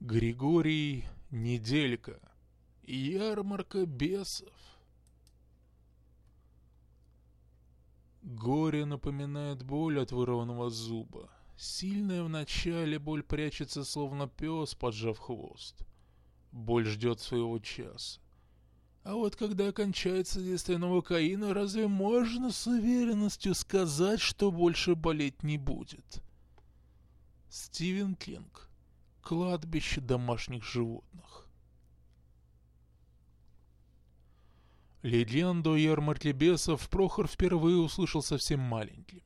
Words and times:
Григорий 0.00 1.06
Неделька. 1.32 2.20
Ярмарка 2.84 3.84
бесов. 3.84 4.54
Горе 8.22 8.84
напоминает 8.84 9.64
боль 9.64 9.98
от 9.98 10.12
вырванного 10.12 10.70
зуба. 10.70 11.28
Сильная 11.56 12.22
в 12.22 12.28
начале 12.28 13.00
боль 13.00 13.24
прячется, 13.24 13.82
словно 13.82 14.28
пес, 14.28 14.76
поджав 14.76 15.18
хвост. 15.18 15.84
Боль 16.52 16.86
ждет 16.86 17.18
своего 17.18 17.58
часа. 17.58 18.20
А 19.02 19.14
вот 19.14 19.34
когда 19.34 19.72
кончается 19.72 20.40
действие 20.40 20.78
новокаина, 20.78 21.52
разве 21.52 21.88
можно 21.88 22.52
с 22.52 22.68
уверенностью 22.68 23.52
сказать, 23.52 24.20
что 24.20 24.52
больше 24.52 24.94
болеть 24.94 25.42
не 25.42 25.58
будет? 25.58 26.22
Стивен 27.48 28.14
Кинг 28.14 28.67
кладбище 29.28 30.00
домашних 30.00 30.64
животных. 30.64 31.46
Легенду 35.02 35.74
о 35.74 35.78
ярмарке 35.78 36.32
бесов 36.32 36.88
Прохор 36.88 37.28
впервые 37.28 37.76
услышал 37.76 38.22
совсем 38.22 38.60
маленьким. 38.60 39.22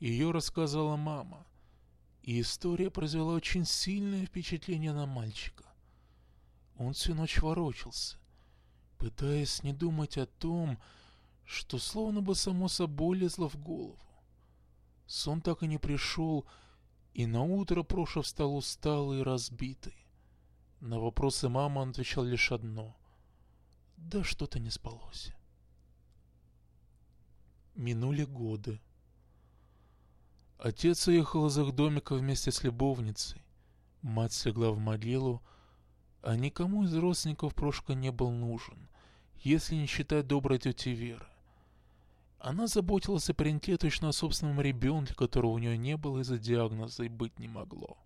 Ее 0.00 0.30
рассказала 0.30 0.96
мама, 0.96 1.46
и 2.22 2.40
история 2.40 2.90
произвела 2.90 3.34
очень 3.34 3.66
сильное 3.66 4.24
впечатление 4.24 4.94
на 4.94 5.04
мальчика. 5.04 5.66
Он 6.78 6.94
всю 6.94 7.14
ночь 7.14 7.42
ворочался, 7.42 8.16
пытаясь 8.96 9.62
не 9.62 9.74
думать 9.74 10.16
о 10.16 10.24
том, 10.24 10.78
что 11.44 11.78
словно 11.78 12.22
бы 12.22 12.34
само 12.34 12.68
собой 12.68 13.18
лезло 13.18 13.50
в 13.50 13.56
голову. 13.56 14.00
Сон 15.06 15.42
так 15.42 15.62
и 15.62 15.66
не 15.66 15.76
пришел, 15.76 16.44
и 16.44 16.65
на 17.24 17.42
утро 17.42 17.82
Проша 17.82 18.20
встал 18.20 18.54
усталый 18.54 19.20
и 19.20 19.22
разбитый. 19.22 19.96
На 20.80 20.98
вопросы 20.98 21.48
мамы 21.48 21.80
он 21.80 21.90
отвечал 21.90 22.24
лишь 22.24 22.52
одно. 22.52 22.94
Да 23.96 24.22
что-то 24.22 24.58
не 24.58 24.68
спалось. 24.68 25.32
Минули 27.74 28.24
годы. 28.24 28.80
Отец 30.58 31.08
уехал 31.08 31.46
из 31.46 31.58
их 31.58 31.74
домика 31.74 32.14
вместе 32.14 32.52
с 32.52 32.62
любовницей. 32.62 33.40
Мать 34.02 34.34
слегла 34.34 34.70
в 34.70 34.78
могилу, 34.78 35.42
а 36.22 36.36
никому 36.36 36.84
из 36.84 36.94
родственников 36.94 37.54
Прошка 37.54 37.94
не 37.94 38.10
был 38.12 38.30
нужен, 38.30 38.88
если 39.36 39.74
не 39.74 39.86
считать 39.86 40.26
доброй 40.26 40.58
тети 40.58 40.90
Веры. 40.90 41.26
Она 42.38 42.66
заботилась 42.66 43.28
о 43.30 43.34
пареньке 43.34 43.76
точно 43.76 44.10
о 44.10 44.12
собственном 44.12 44.60
ребенке, 44.60 45.14
которого 45.14 45.52
у 45.52 45.58
нее 45.58 45.76
не 45.76 45.96
было 45.96 46.20
из-за 46.20 46.38
диагноза 46.38 47.04
и 47.04 47.08
быть 47.08 47.38
не 47.38 47.48
могло. 47.48 47.96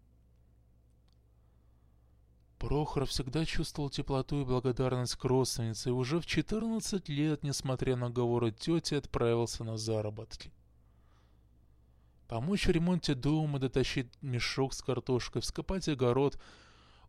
Прохор 2.58 3.06
всегда 3.06 3.44
чувствовал 3.44 3.90
теплоту 3.90 4.42
и 4.42 4.44
благодарность 4.44 5.16
к 5.16 5.24
родственнице, 5.24 5.88
и 5.88 5.92
уже 5.92 6.20
в 6.20 6.26
14 6.26 7.08
лет, 7.08 7.42
несмотря 7.42 7.96
на 7.96 8.10
говоры 8.10 8.52
тети, 8.52 8.94
отправился 8.94 9.64
на 9.64 9.76
заработки. 9.76 10.52
Помочь 12.28 12.66
в 12.66 12.70
ремонте 12.70 13.14
дома, 13.14 13.58
дотащить 13.58 14.10
мешок 14.22 14.74
с 14.74 14.82
картошкой, 14.82 15.42
вскопать 15.42 15.88
огород— 15.88 16.38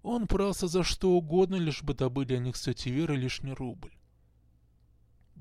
он 0.04 0.26
брался 0.26 0.68
за 0.68 0.84
что 0.84 1.12
угодно, 1.12 1.56
лишь 1.56 1.84
бы 1.84 1.94
добыть 1.94 2.28
для 2.28 2.40
них 2.40 2.56
с 2.56 2.62
тетей 2.62 2.92
Верой 2.92 3.18
лишний 3.18 3.54
рубль. 3.54 3.92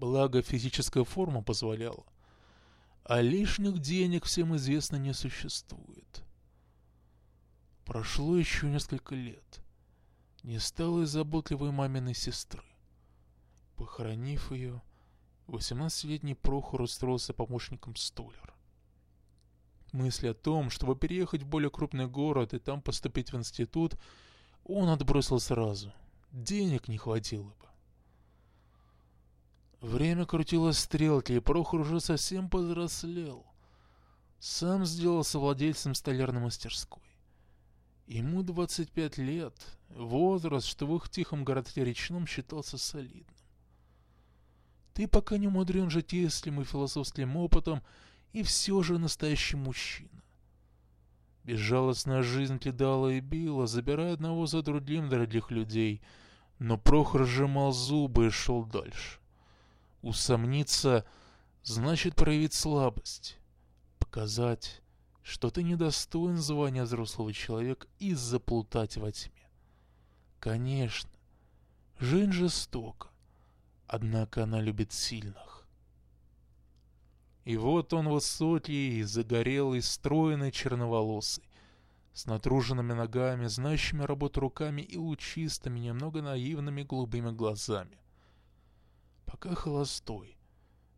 Благо 0.01 0.41
физическая 0.41 1.05
форма 1.05 1.43
позволяла. 1.43 2.06
А 3.05 3.20
лишних 3.20 3.81
денег, 3.81 4.25
всем 4.25 4.56
известно, 4.56 4.97
не 4.97 5.12
существует. 5.12 6.25
Прошло 7.84 8.39
еще 8.39 8.71
несколько 8.71 9.15
лет. 9.15 9.61
Не 10.43 10.59
стало 10.59 11.03
и 11.03 11.05
заботливой 11.05 11.71
маминой 11.71 12.15
сестры. 12.15 12.65
Похоронив 13.77 14.53
ее, 14.53 14.81
18-летний 15.48 16.34
Прохор 16.34 16.81
устроился 16.81 17.34
помощником 17.34 17.94
столяра. 17.94 18.55
Мысли 19.93 20.28
о 20.28 20.34
том, 20.34 20.71
чтобы 20.71 20.97
переехать 20.97 21.43
в 21.43 21.47
более 21.47 21.69
крупный 21.69 22.06
город 22.06 22.55
и 22.55 22.59
там 22.59 22.81
поступить 22.81 23.34
в 23.34 23.37
институт, 23.37 23.99
он 24.65 24.89
отбросил 24.89 25.39
сразу. 25.41 25.93
Денег 26.33 26.89
не 26.89 26.97
хватило. 26.97 27.55
Время 29.80 30.26
крутило 30.26 30.72
стрелки, 30.72 31.32
и 31.32 31.41
Прохор 31.41 31.80
уже 31.80 32.00
совсем 32.00 32.50
повзрослел. 32.50 33.46
Сам 34.38 34.84
сделался 34.84 35.38
владельцем 35.38 35.94
столярной 35.94 36.42
мастерской. 36.42 37.02
Ему 38.06 38.42
25 38.42 39.18
лет, 39.18 39.54
возраст, 39.88 40.66
что 40.66 40.86
в 40.86 40.94
их 40.96 41.08
тихом 41.08 41.44
городке 41.44 41.84
речном 41.84 42.26
считался 42.26 42.76
солидным. 42.76 43.24
Ты 44.92 45.08
пока 45.08 45.38
не 45.38 45.46
умудрен 45.46 45.88
житейским 45.88 46.60
и 46.60 46.64
философским 46.64 47.36
опытом, 47.36 47.82
и 48.32 48.42
все 48.42 48.82
же 48.82 48.98
настоящий 48.98 49.56
мужчина. 49.56 50.22
Безжалостная 51.44 52.22
жизнь 52.22 52.58
кидала 52.58 53.08
и 53.08 53.20
била, 53.20 53.66
забирая 53.66 54.12
одного 54.12 54.44
за 54.47 54.62
другим 54.62 55.08
дорогих 55.08 55.50
людей, 55.50 56.02
но 56.58 56.76
Прохор 56.76 57.24
сжимал 57.24 57.72
зубы 57.72 58.26
и 58.26 58.30
шел 58.30 58.64
дальше. 58.64 59.19
Усомниться 60.03 61.05
значит 61.62 62.16
проявить 62.16 62.55
слабость, 62.55 63.37
показать, 63.99 64.81
что 65.22 65.50
ты 65.50 65.62
недостоин 65.62 66.38
звания 66.38 66.84
взрослого 66.84 67.33
человека 67.34 67.87
и 67.99 68.15
заплутать 68.15 68.97
во 68.97 69.12
тьме. 69.12 69.49
Конечно, 70.39 71.10
жизнь 71.99 72.33
жестока, 72.33 73.09
однако 73.87 74.44
она 74.44 74.60
любит 74.62 74.93
сильных. 74.93 75.66
И 77.44 77.59
вот 77.59 77.93
он 77.93 78.09
высокий, 78.09 79.03
загорелый, 79.03 79.83
стройный, 79.83 80.50
черноволосый, 80.50 81.44
с 82.15 82.25
натруженными 82.25 82.94
ногами, 82.94 83.47
знающими 83.49 84.03
работу 84.03 84.41
руками 84.41 84.81
и 84.81 84.97
лучистыми, 84.97 85.78
немного 85.78 86.22
наивными 86.22 86.84
голубыми 86.84 87.31
глазами 87.33 88.00
пока 89.30 89.54
холостой, 89.54 90.36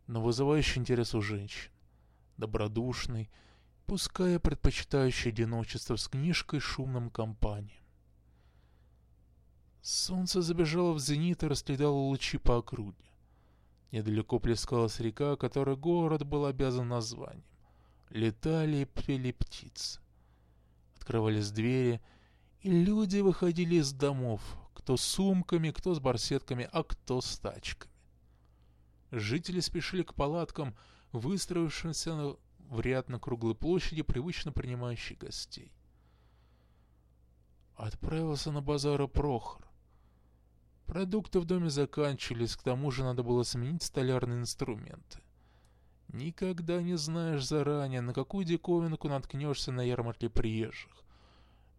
но 0.06 0.22
вызывающий 0.22 0.80
интерес 0.80 1.14
у 1.14 1.20
женщин, 1.20 1.70
добродушный, 2.38 3.30
пускай 3.86 4.38
предпочитающий 4.40 5.30
одиночество 5.30 5.96
с 5.96 6.08
книжкой 6.08 6.60
шумным 6.60 7.10
компаниям. 7.10 7.84
Солнце 9.82 10.40
забежало 10.40 10.92
в 10.92 10.98
зенит 11.00 11.42
и 11.42 11.46
расследало 11.46 11.96
лучи 11.96 12.38
по 12.38 12.56
округе. 12.56 13.04
Недалеко 13.90 14.38
плескалась 14.38 15.00
река, 15.00 15.36
которой 15.36 15.76
город 15.76 16.24
был 16.24 16.46
обязан 16.46 16.88
названием. 16.88 17.44
Летали 18.08 18.78
и 18.78 18.84
пели 18.86 19.32
птицы. 19.32 20.00
Открывались 20.96 21.50
двери, 21.50 22.00
и 22.60 22.70
люди 22.70 23.18
выходили 23.18 23.74
из 23.74 23.92
домов, 23.92 24.40
кто 24.72 24.96
с 24.96 25.02
сумками, 25.02 25.70
кто 25.70 25.94
с 25.94 26.00
барсетками, 26.00 26.68
а 26.72 26.82
кто 26.84 27.20
с 27.20 27.38
тачками. 27.38 27.91
Жители 29.12 29.60
спешили 29.60 30.02
к 30.02 30.14
палаткам, 30.14 30.74
выстроившимся 31.12 32.36
в 32.58 32.80
ряд 32.80 33.10
на 33.10 33.20
круглой 33.20 33.54
площади, 33.54 34.00
привычно 34.00 34.52
принимающей 34.52 35.16
гостей. 35.16 35.70
Отправился 37.76 38.50
на 38.50 38.62
базар 38.62 39.06
Прохор. 39.08 39.68
Продукты 40.86 41.40
в 41.40 41.44
доме 41.44 41.68
заканчивались, 41.68 42.56
к 42.56 42.62
тому 42.62 42.90
же 42.90 43.04
надо 43.04 43.22
было 43.22 43.42
сменить 43.42 43.82
столярные 43.82 44.40
инструменты. 44.40 45.20
Никогда 46.08 46.80
не 46.82 46.96
знаешь 46.96 47.46
заранее, 47.46 48.00
на 48.00 48.14
какую 48.14 48.46
диковинку 48.46 49.08
наткнешься 49.08 49.72
на 49.72 49.82
ярмарке 49.82 50.30
приезжих. 50.30 51.04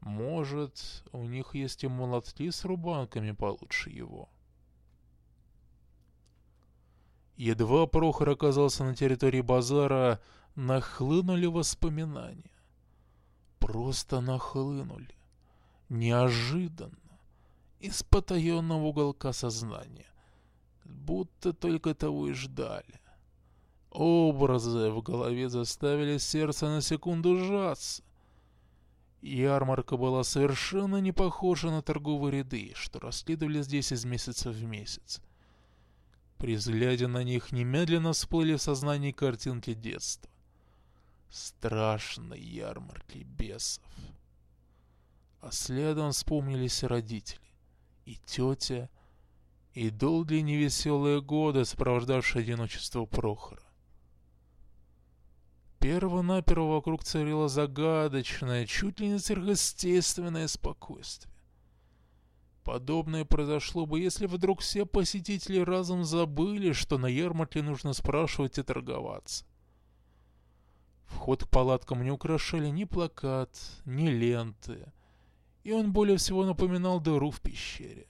Может, 0.01 1.03
у 1.11 1.23
них 1.25 1.55
есть 1.55 1.83
и 1.83 1.87
молотки 1.87 2.51
с 2.51 2.63
рубанками 2.63 3.31
получше 3.31 3.89
его. 3.89 4.29
Едва 7.35 7.87
Прохор 7.87 8.29
оказался 8.29 8.83
на 8.83 8.95
территории 8.95 9.41
базара, 9.41 10.19
нахлынули 10.55 11.47
воспоминания. 11.47 12.51
Просто 13.59 14.21
нахлынули. 14.21 15.15
Неожиданно. 15.89 16.97
Из 17.79 18.03
потаенного 18.03 18.85
уголка 18.85 19.33
сознания. 19.33 20.07
Будто 20.85 21.53
только 21.53 21.95
того 21.95 22.27
и 22.27 22.33
ждали. 22.33 22.99
Образы 23.89 24.89
в 24.89 25.01
голове 25.01 25.49
заставили 25.49 26.17
сердце 26.17 26.67
на 26.67 26.81
секунду 26.81 27.37
сжаться. 27.37 28.03
Ярмарка 29.21 29.97
была 29.97 30.23
совершенно 30.23 30.97
не 30.97 31.11
похожа 31.11 31.69
на 31.69 31.81
торговые 31.81 32.39
ряды, 32.39 32.73
что 32.75 32.99
расследовали 32.99 33.61
здесь 33.61 33.91
из 33.91 34.03
месяца 34.03 34.49
в 34.49 34.63
месяц. 34.63 35.21
При 36.43 36.57
взгляде 36.57 37.07
на 37.07 37.23
них 37.23 37.53
немедленно 37.53 38.11
всплыли 38.11 38.55
в 38.55 38.61
сознании 38.61 39.13
картинки 39.13 39.73
детства. 39.73 40.29
Страшной 41.29 42.41
ярмарки 42.41 43.19
бесов. 43.19 43.81
А 45.39 45.51
следом 45.51 46.11
вспомнились 46.11 46.83
родители, 46.83 47.39
и 48.03 48.17
тетя, 48.25 48.89
и 49.73 49.89
долгие 49.89 50.41
невеселые 50.41 51.21
годы, 51.21 51.63
сопровождавшие 51.63 52.43
одиночество 52.43 53.05
Прохора. 53.05 53.63
Перво-наперво 55.79 56.73
вокруг 56.73 57.05
царило 57.05 57.47
загадочное, 57.47 58.65
чуть 58.65 58.99
ли 58.99 59.07
не 59.07 59.19
сверхъестественное 59.19 60.49
спокойствие. 60.49 61.32
Подобное 62.63 63.25
произошло 63.25 63.85
бы, 63.85 63.99
если 63.99 64.25
вдруг 64.25 64.61
все 64.61 64.85
посетители 64.85 65.59
разом 65.59 66.05
забыли, 66.05 66.71
что 66.71 66.97
на 66.97 67.07
ярмарке 67.07 67.61
нужно 67.61 67.91
спрашивать 67.93 68.57
и 68.57 68.63
торговаться. 68.63 69.45
Вход 71.05 71.43
к 71.43 71.49
палаткам 71.49 72.03
не 72.03 72.11
украшали 72.11 72.69
ни 72.69 72.85
плакат, 72.85 73.49
ни 73.85 74.07
ленты, 74.07 74.91
и 75.63 75.73
он 75.73 75.91
более 75.91 76.17
всего 76.17 76.45
напоминал 76.45 77.01
дыру 77.01 77.31
в 77.31 77.41
пещере. 77.41 78.07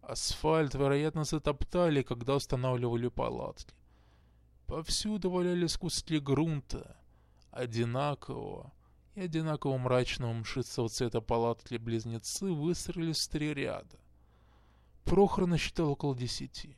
Асфальт, 0.00 0.74
вероятно, 0.74 1.24
затоптали, 1.24 2.02
когда 2.02 2.36
устанавливали 2.36 3.08
палатки. 3.08 3.74
Повсюду 4.66 5.30
валялись 5.30 5.76
куски 5.76 6.18
грунта, 6.18 6.96
одинакового 7.50 8.72
и 9.16 9.22
одинаково 9.22 9.78
мрачного 9.78 10.32
мшистого 10.34 10.88
цвета 10.90 11.22
палатки 11.22 11.76
близнецы 11.76 12.52
выстроились 12.52 13.26
в 13.26 13.30
три 13.30 13.54
ряда. 13.54 13.98
Прохор 15.04 15.46
насчитал 15.46 15.90
около 15.90 16.14
десяти. 16.14 16.76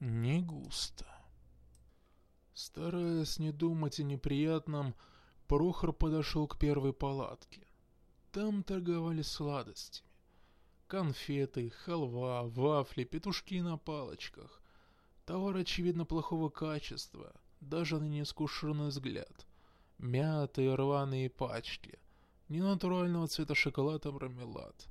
Не 0.00 0.40
густо. 0.40 1.06
Стараясь 2.54 3.38
не 3.38 3.52
думать 3.52 4.00
о 4.00 4.02
неприятном, 4.02 4.94
Прохор 5.46 5.92
подошел 5.92 6.48
к 6.48 6.58
первой 6.58 6.94
палатке. 6.94 7.66
Там 8.32 8.62
торговали 8.62 9.20
сладостями. 9.20 10.08
Конфеты, 10.86 11.68
халва, 11.68 12.44
вафли, 12.44 13.04
петушки 13.04 13.60
на 13.60 13.76
палочках. 13.76 14.62
Товар, 15.26 15.56
очевидно, 15.56 16.06
плохого 16.06 16.48
качества, 16.48 17.34
даже 17.60 17.98
на 18.00 18.04
неискушенный 18.04 18.88
взгляд. 18.88 19.46
Мятые 19.98 20.74
рваные 20.74 21.30
пачки, 21.30 21.98
ненатурального 22.48 23.26
цвета 23.28 23.54
шоколад 23.54 24.06
и 24.06 24.10
мармелад. 24.10 24.88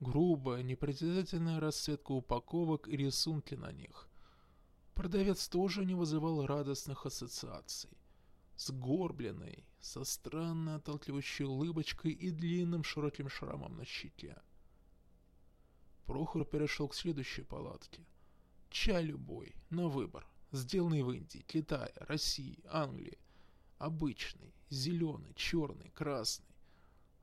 Грубая, 0.00 0.62
непритязательная 0.62 1.60
расцветка 1.60 2.12
упаковок 2.12 2.88
и 2.88 2.96
рисунки 2.96 3.54
на 3.54 3.72
них. 3.72 4.08
Продавец 4.94 5.48
тоже 5.48 5.84
не 5.84 5.94
вызывал 5.94 6.46
радостных 6.46 7.06
ассоциаций. 7.06 7.96
Сгорбленный, 8.56 9.64
со 9.80 10.04
странной 10.04 10.76
отталкивающей 10.76 11.44
улыбочкой 11.44 12.12
и 12.12 12.30
длинным 12.30 12.82
широким 12.82 13.28
шрамом 13.28 13.76
на 13.76 13.84
щеке. 13.84 14.36
Прохор 16.04 16.44
перешел 16.44 16.88
к 16.88 16.94
следующей 16.94 17.42
палатке— 17.42 18.04
Чай 18.70 19.02
любой, 19.04 19.54
на 19.70 19.88
выбор. 19.88 20.26
Сделанный 20.52 21.02
в 21.02 21.10
Индии, 21.10 21.44
Китае, 21.46 21.92
России, 21.96 22.58
Англии. 22.70 23.18
Обычный, 23.78 24.52
зеленый, 24.70 25.32
черный, 25.34 25.90
красный. 25.90 26.46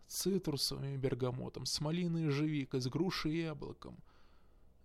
С 0.07 0.22
цитрусовым 0.22 1.00
бергамотом, 1.00 1.66
с 1.66 1.81
малиной 1.81 2.24
и 2.24 2.25
ежевикой, 2.25 2.80
с 2.80 2.88
грушей 2.88 3.34
и 3.34 3.42
яблоком. 3.42 3.98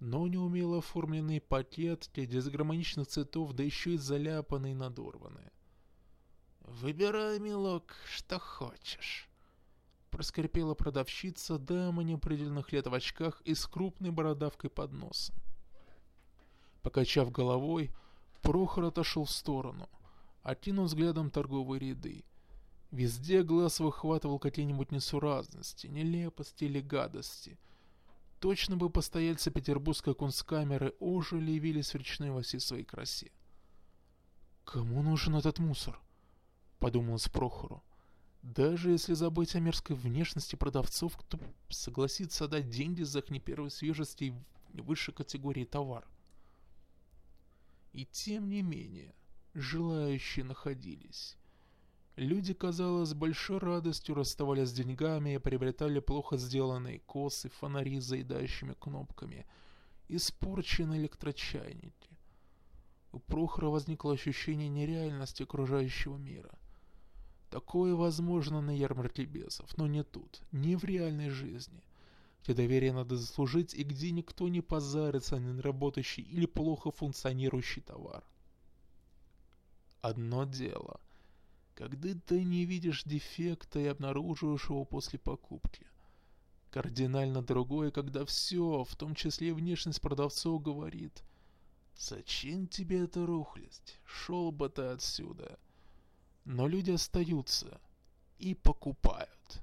Но 0.00 0.26
неумело 0.26 0.78
оформленный 0.78 1.40
пакет 1.40 2.10
дисгармоничных 2.14 3.06
цветов, 3.06 3.52
да 3.52 3.62
еще 3.62 3.94
и 3.94 3.98
заляпанный 3.98 4.72
и 4.72 4.74
надорванный. 4.74 5.52
«Выбирай, 6.60 7.38
милок, 7.38 7.94
что 8.06 8.38
хочешь»,— 8.38 9.28
проскрипела 10.10 10.74
продавщица 10.74 11.58
дама 11.58 12.02
неопределенных 12.02 12.72
лет 12.72 12.86
в 12.86 12.94
очках 12.94 13.42
и 13.44 13.54
с 13.54 13.66
крупной 13.66 14.10
бородавкой 14.10 14.70
под 14.70 14.92
носом. 14.92 15.36
Покачав 16.82 17.30
головой, 17.30 17.90
Прохор 18.42 18.84
отошел 18.84 19.24
в 19.24 19.30
сторону, 19.30 19.88
окинул 20.42 20.86
взглядом 20.86 21.30
торговые 21.30 21.80
ряды. 21.80 22.24
Везде 22.90 23.42
глаз 23.42 23.78
выхватывал 23.80 24.38
какие-нибудь 24.38 24.90
несуразности, 24.90 25.86
нелепости 25.86 26.64
или 26.64 26.80
гадости. 26.80 27.58
Точно 28.40 28.76
бы 28.76 28.90
постояльцы 28.90 29.50
петербургской 29.50 30.14
кунсткамеры 30.14 30.94
ожили 30.98 31.52
и 31.52 31.54
явились 31.54 31.92
в 31.92 31.96
речной 31.96 32.30
во 32.30 32.42
всей 32.42 32.58
своей 32.58 32.84
красе. 32.84 33.30
«Кому 34.64 35.02
нужен 35.02 35.36
этот 35.36 35.58
мусор?»— 35.58 36.00
подумалось 36.78 37.28
Прохору. 37.28 37.82
«Даже 38.42 38.90
если 38.90 39.14
забыть 39.14 39.54
о 39.54 39.60
мерзкой 39.60 39.96
внешности 39.96 40.56
продавцов, 40.56 41.16
кто 41.16 41.38
согласится 41.68 42.46
отдать 42.46 42.70
деньги 42.70 43.02
за 43.02 43.18
их 43.18 43.30
не 43.30 43.40
первой 43.40 43.70
свежести 43.70 44.34
и 44.72 44.80
высшей 44.80 45.12
категории 45.12 45.64
товар?» 45.64 46.08
И 47.92 48.06
тем 48.06 48.48
не 48.48 48.62
менее, 48.62 49.12
желающие 49.54 50.44
находились. 50.44 51.36
Люди, 52.16 52.52
казалось, 52.52 53.10
с 53.10 53.14
большой 53.14 53.58
радостью 53.58 54.14
расставались 54.14 54.68
с 54.68 54.72
деньгами 54.72 55.34
и 55.34 55.38
приобретали 55.38 56.00
плохо 56.00 56.36
сделанные 56.36 56.98
косы, 57.00 57.48
фонари 57.48 58.00
с 58.00 58.04
заедающими 58.04 58.74
кнопками, 58.78 59.46
испорченные 60.08 61.00
электрочайники. 61.00 62.18
У 63.12 63.18
Прохора 63.18 63.68
возникло 63.68 64.12
ощущение 64.12 64.68
нереальности 64.68 65.42
окружающего 65.42 66.16
мира. 66.16 66.58
Такое 67.48 67.94
возможно 67.94 68.60
на 68.60 68.76
ярмарке 68.76 69.24
бесов, 69.24 69.76
но 69.76 69.86
не 69.86 70.04
тут, 70.04 70.42
не 70.52 70.76
в 70.76 70.84
реальной 70.84 71.30
жизни 71.30 71.82
где 72.42 72.54
доверие 72.54 72.92
надо 72.92 73.16
заслужить 73.16 73.74
и 73.74 73.84
где 73.84 74.10
никто 74.10 74.48
не 74.48 74.60
позарится 74.60 75.38
на 75.38 75.52
неработающий 75.52 76.22
или 76.22 76.46
плохо 76.46 76.90
функционирующий 76.90 77.82
товар. 77.82 78.24
Одно 80.02 80.44
дело, 80.44 80.98
когда 81.74 82.14
ты 82.26 82.42
не 82.42 82.64
видишь 82.64 83.04
дефекта 83.04 83.80
и 83.80 83.86
обнаруживаешь 83.86 84.70
его 84.70 84.84
после 84.86 85.18
покупки. 85.18 85.86
Кардинально 86.70 87.42
другое, 87.42 87.90
когда 87.90 88.24
все, 88.24 88.84
в 88.84 88.96
том 88.96 89.14
числе 89.14 89.52
внешность 89.52 90.00
продавцов, 90.00 90.62
говорит 90.62 91.22
«Зачем 91.96 92.66
тебе 92.66 93.04
эта 93.04 93.26
рухлядь? 93.26 94.00
Шел 94.06 94.52
бы 94.52 94.70
ты 94.70 94.82
отсюда!» 94.82 95.58
Но 96.46 96.66
люди 96.66 96.92
остаются 96.92 97.78
и 98.38 98.54
покупают. 98.54 99.62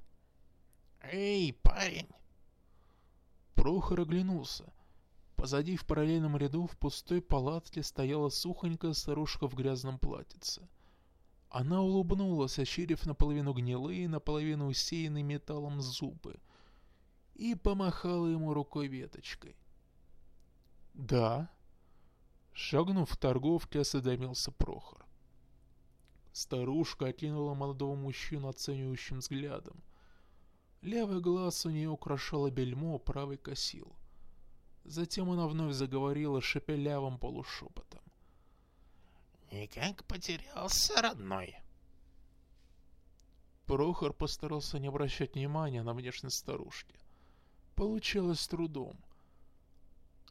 «Эй, 1.02 1.52
парень!» 1.62 2.08
Прохор 3.54 4.02
оглянулся. 4.02 4.72
Позади 5.38 5.76
в 5.76 5.86
параллельном 5.86 6.36
ряду 6.36 6.66
в 6.66 6.76
пустой 6.76 7.22
палатке 7.22 7.84
стояла 7.84 8.28
сухонькая 8.28 8.92
старушка 8.92 9.46
в 9.46 9.54
грязном 9.54 10.00
платьице. 10.00 10.68
Она 11.48 11.80
улыбнулась, 11.80 12.58
ощерив 12.58 13.06
наполовину 13.06 13.52
гнилые, 13.52 14.08
наполовину 14.08 14.66
усеянные 14.66 15.22
металлом 15.22 15.80
зубы, 15.80 16.40
и 17.36 17.54
помахала 17.54 18.26
ему 18.26 18.52
рукой 18.52 18.88
веточкой. 18.88 19.54
«Да?» 20.94 21.48
Шагнув 22.52 23.08
в 23.08 23.16
торговке, 23.16 23.78
осведомился 23.78 24.50
Прохор. 24.50 25.06
Старушка 26.32 27.06
окинула 27.06 27.54
молодого 27.54 27.94
мужчину 27.94 28.48
оценивающим 28.48 29.20
взглядом. 29.20 29.84
Левый 30.82 31.20
глаз 31.20 31.64
у 31.64 31.70
нее 31.70 31.90
украшало 31.90 32.50
бельмо, 32.50 32.98
правый 32.98 33.36
косил. 33.36 33.94
Затем 34.88 35.30
она 35.30 35.46
вновь 35.46 35.74
заговорила 35.74 36.40
шепелявым 36.40 37.18
полушепотом. 37.18 38.00
«Никак 39.52 40.04
потерялся, 40.04 41.02
родной?» 41.02 41.56
Прохор 43.66 44.14
постарался 44.14 44.78
не 44.78 44.88
обращать 44.88 45.34
внимания 45.34 45.82
на 45.82 45.92
внешность 45.92 46.38
старушки. 46.38 46.94
Получилось 47.74 48.40
с 48.40 48.48
трудом. 48.48 48.96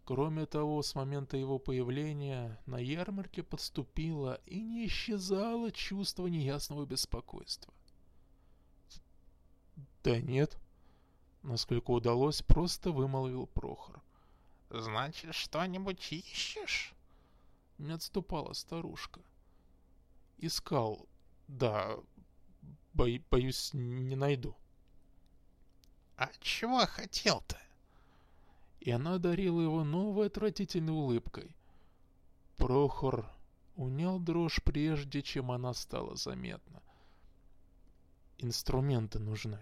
Кроме 0.05 0.47
того, 0.47 0.81
с 0.81 0.95
момента 0.95 1.37
его 1.37 1.59
появления 1.59 2.59
на 2.65 2.79
ярмарке 2.79 3.43
подступило 3.43 4.41
и 4.47 4.59
не 4.59 4.87
исчезало 4.87 5.71
чувство 5.71 6.25
неясного 6.25 6.87
беспокойства. 6.87 7.71
«Да 10.03 10.19
нет». 10.19 10.57
Насколько 11.43 11.91
удалось, 11.91 12.41
просто 12.41 12.91
вымолвил 12.91 13.45
Прохор. 13.45 13.96
«Значит, 14.69 15.33
что-нибудь 15.33 16.11
ищешь?» 16.11 16.93
Не 17.77 17.91
отступала 17.91 18.53
старушка. 18.53 19.21
«Искал. 20.37 21.07
Да, 21.47 21.97
бо 22.93 23.07
боюсь, 23.31 23.71
не 23.73 24.15
найду». 24.15 24.55
«А 26.17 26.29
чего 26.39 26.85
хотел-то?» 26.85 27.57
И 28.79 28.91
она 28.91 29.15
одарила 29.15 29.61
его 29.61 29.83
новой 29.83 30.27
отвратительной 30.27 30.93
улыбкой. 30.93 31.55
Прохор 32.57 33.29
унял 33.75 34.19
дрожь 34.19 34.61
прежде, 34.63 35.21
чем 35.21 35.51
она 35.51 35.73
стала 35.73 36.15
заметна. 36.15 36.81
«Инструменты 38.37 39.19
нужны», 39.19 39.59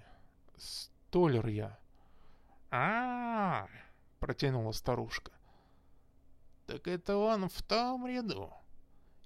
Толер 1.11 1.47
я. 1.47 1.77
а, 2.71 2.77
-а, 2.77 3.67
-а 3.67 3.84
протянула 4.19 4.71
старушка. 4.71 5.31
«Так 6.67 6.87
это 6.87 7.17
он 7.17 7.49
в 7.49 7.61
том 7.61 8.07
ряду!» 8.07 8.51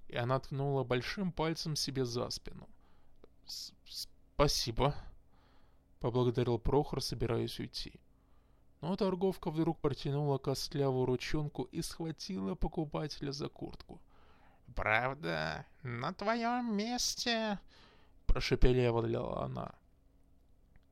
И 0.08 0.16
она 0.16 0.38
ткнула 0.38 0.84
большим 0.84 1.32
пальцем 1.32 1.76
себе 1.76 2.04
за 2.04 2.30
спину. 2.30 2.68
«Спасибо!»— 3.46 4.94
поблагодарил 6.00 6.58
Прохор, 6.58 7.02
собираясь 7.02 7.58
уйти. 7.58 8.00
Но 8.80 8.96
торговка 8.96 9.50
вдруг 9.50 9.78
протянула 9.78 10.38
костлявую 10.38 11.06
ручонку 11.06 11.64
и 11.64 11.82
схватила 11.82 12.54
покупателя 12.54 13.32
за 13.32 13.48
куртку. 13.48 14.00
«Правда, 14.74 15.66
на 15.82 16.12
твоем 16.14 16.76
месте...»— 16.76 17.58
прошепелевала 18.26 19.44
она. 19.44 19.74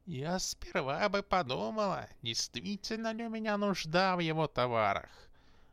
«Я 0.09 0.39
сперва 0.39 1.07
бы 1.11 1.23
подумала, 1.23 2.09
действительно 2.23 3.13
ли 3.13 3.27
у 3.27 3.29
меня 3.29 3.59
нужда 3.59 4.17
в 4.17 4.21
его 4.21 4.47
товарах. 4.47 5.11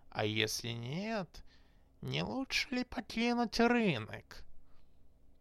А 0.10 0.25
если 0.25 0.72
нет, 0.72 1.42
не 2.01 2.22
лучше 2.22 2.68
ли 2.75 2.84
покинуть 2.84 3.58
рынок?» 3.62 4.44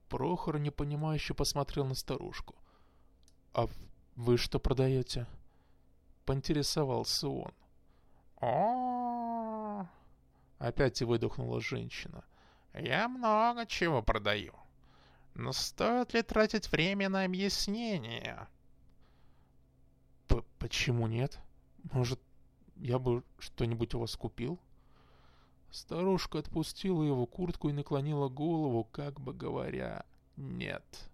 Прохор 0.09 0.61
непонимающе 0.61 1.35
посмотрел 1.35 1.87
на 1.87 1.97
старушку. 1.97 2.55
«А 3.53 3.67
вы 4.15 4.39
что 4.39 4.61
продаете?» 4.61 5.27
Поинтересовался 6.25 7.29
он. 7.29 7.53
о 8.41 9.87
Опять 10.61 11.03
выдохнула 11.03 11.61
женщина. 11.61 12.23
«Я 12.73 13.09
много 13.09 13.67
чего 13.67 14.03
продаю. 14.03 14.55
Но 15.35 15.53
стоит 15.53 16.15
ли 16.15 16.23
тратить 16.23 16.71
время 16.71 17.09
на 17.09 17.25
объяснение?» 17.25 18.47
«Почему 20.65 21.07
нет? 21.09 21.39
Может, 21.93 22.19
я 22.77 22.99
бы 22.99 23.23
что-нибудь 23.39 23.93
у 23.93 23.99
вас 23.99 24.17
купил?» 24.17 24.59
Старушка 25.71 26.39
отпустила 26.39 27.03
его 27.03 27.27
куртку 27.27 27.69
и 27.69 27.75
наклонила 27.75 28.31
голову, 28.31 28.85
как 28.85 29.21
бы 29.21 29.35
говоря 29.35 30.07
«нет». 30.39 31.11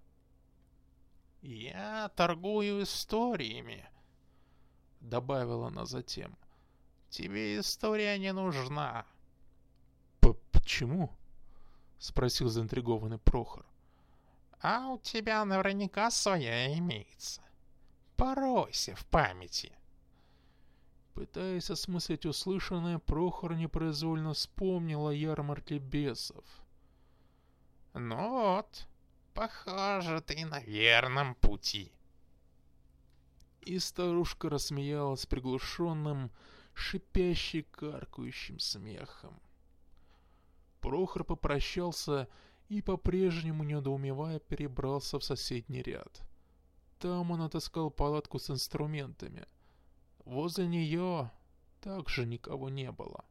«Я 1.42 2.12
торгую 2.14 2.84
историями»,— 2.84 3.84
добавила 5.00 5.66
она 5.66 5.84
затем. 5.84 6.36
«Тебе 7.08 7.58
история 7.58 8.16
не 8.18 8.32
нужна». 8.32 9.04
«Почему?»— 10.52 11.10
спросил 11.98 12.48
заинтригованный 12.48 13.18
Прохор. 13.18 13.66
«А 14.60 14.90
у 14.90 14.98
тебя 14.98 15.44
наверняка 15.44 16.12
своя 16.12 16.72
имеется. 16.78 17.42
Поройся 18.20 18.94
в 18.94 19.06
памяти». 19.06 19.72
Пытаясь 21.14 21.70
осмыслить 21.70 22.26
услышанное, 22.26 22.98
Прохор 22.98 23.54
непроизвольно 23.54 24.34
вспомнил 24.34 25.08
о 25.08 25.14
ярмарке 25.14 25.78
бесов. 25.78 26.44
«Ну 27.94 28.56
вот, 28.56 28.86
похоже, 29.32 30.20
ты 30.20 30.44
на 30.44 30.60
верном 30.60 31.34
пути». 31.34 31.92
И 33.62 33.78
старушка 33.78 34.50
рассмеялась 34.50 35.24
приглушенным, 35.24 36.30
шипящий, 36.74 37.62
каркающим 37.62 38.58
смехом. 38.58 39.40
Прохор 40.82 41.24
попрощался 41.24 42.28
и, 42.68 42.82
по-прежнему 42.82 43.64
недоумевая, 43.64 44.40
перебрался 44.40 45.18
в 45.18 45.24
соседний 45.24 45.80
ряд. 45.80 46.29
Там 47.00 47.32
он 47.32 47.42
отыскал 47.42 47.90
палатку 47.90 48.38
с 48.38 48.50
инструментами— 48.50 49.46
Возле 50.30 50.68
нее 50.68 51.30
также 51.80 52.26
никого 52.26 52.68
не 52.68 52.92
было. 52.92 53.24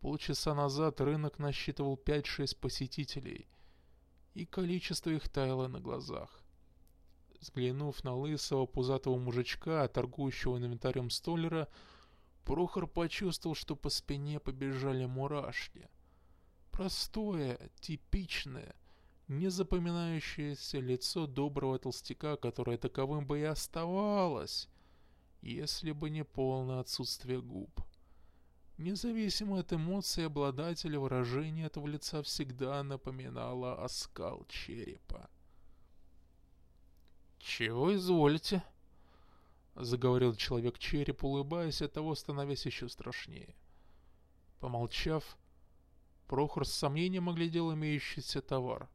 Полчаса 0.00 0.54
назад 0.54 1.00
рынок 1.00 1.38
насчитывал 1.38 1.96
5-6 1.96 2.58
посетителей, 2.58 3.48
и 4.34 4.44
количество 4.44 5.08
их 5.08 5.30
таяло 5.30 5.68
на 5.68 5.80
глазах. 5.80 6.42
Взглянув 7.40 8.04
на 8.04 8.14
лысого 8.14 8.66
пузатого 8.66 9.16
мужичка, 9.18 9.88
торгующего 9.88 10.58
инвентарем 10.58 11.08
столера, 11.08 11.68
Прохор 12.44 12.86
почувствовал, 12.86 13.54
что 13.54 13.76
по 13.76 13.88
спине 13.88 14.40
побежали 14.40 15.06
мурашки. 15.06 15.88
Простое, 16.70 17.70
типичное, 17.80 18.74
незапоминающееся 19.30 20.80
лицо 20.80 21.26
доброго 21.26 21.78
толстяка, 21.78 22.36
которое 22.36 22.76
таковым 22.76 23.24
бы 23.24 23.38
и 23.38 23.44
оставалось, 23.44 24.68
если 25.40 25.92
бы 25.92 26.10
не 26.10 26.24
полное 26.24 26.80
отсутствие 26.80 27.40
губ. 27.40 27.70
Независимо 28.76 29.60
от 29.60 29.72
эмоций 29.72 30.26
обладателя 30.26 30.98
выражение 30.98 31.66
этого 31.66 31.86
лица 31.86 32.22
всегда 32.22 32.82
напоминало 32.82 33.84
оскал 33.84 34.46
черепа. 34.48 35.30
«Чего 37.38 37.94
изволите?»— 37.94 38.64
заговорил 39.76 40.34
человек-череп, 40.34 41.22
улыбаясь, 41.22 41.82
от 41.82 41.92
того 41.92 42.14
становясь 42.14 42.66
еще 42.66 42.88
страшнее. 42.88 43.54
Помолчав, 44.58 45.38
Прохор 46.26 46.66
с 46.66 46.72
сомнением 46.72 47.28
оглядел 47.28 47.72
имеющийся 47.74 48.40
товар. 48.40 48.88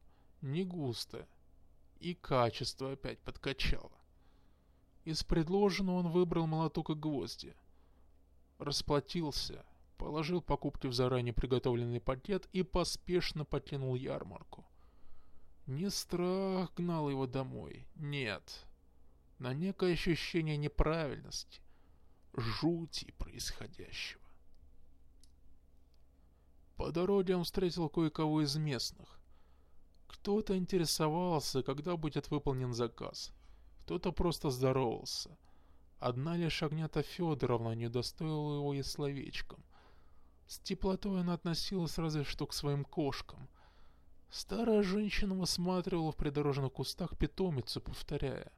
Не 0.46 0.62
густо. 0.62 1.26
И 1.98 2.14
качество 2.14 2.92
опять 2.92 3.18
подкачало. 3.18 3.90
Из 5.04 5.24
предложенного 5.24 5.96
он 5.96 6.10
выбрал 6.12 6.46
молоток 6.46 6.90
и 6.90 6.94
гвозди. 6.94 7.56
Расплатился, 8.60 9.66
положил 9.98 10.40
покупки 10.40 10.86
в 10.86 10.92
заранее 10.92 11.32
приготовленный 11.32 12.00
пакет 12.00 12.48
и 12.52 12.62
поспешно 12.62 13.44
покинул 13.44 13.96
ярмарку. 13.96 14.64
Не 15.66 15.90
страх 15.90 16.72
гнал 16.76 17.10
его 17.10 17.26
домой, 17.26 17.84
нет. 17.96 18.66
На 19.40 19.52
некое 19.52 19.94
ощущение 19.94 20.56
неправильности, 20.56 21.60
жути 22.34 23.12
происходящего. 23.18 24.22
По 26.76 26.92
дороге 26.92 27.34
он 27.34 27.42
встретил 27.42 27.88
кое-кого 27.88 28.42
из 28.42 28.54
местных. 28.54 29.18
Кто-то 30.20 30.56
интересовался, 30.56 31.62
когда 31.62 31.96
будет 31.96 32.30
выполнен 32.30 32.72
заказ— 32.72 33.32
кто-то 33.86 34.10
просто 34.10 34.50
здоровался. 34.50 35.30
Одна 36.00 36.36
лишь 36.36 36.60
Агнята 36.64 37.02
Федоровна 37.02 37.72
не 37.76 37.86
удостоила 37.86 38.56
его 38.56 38.74
и 38.74 38.82
словечком. 38.82 39.62
С 40.48 40.58
теплотой 40.58 41.20
она 41.20 41.34
относилась 41.34 41.96
разве 41.96 42.24
что 42.24 42.48
к 42.48 42.52
своим 42.52 42.84
кошкам. 42.84 43.48
Старая 44.28 44.82
женщина 44.82 45.36
высматривала 45.36 46.10
в 46.10 46.16
придорожных 46.16 46.72
кустах 46.72 47.16
питомицу, 47.16 47.80
повторяя. 47.80 48.50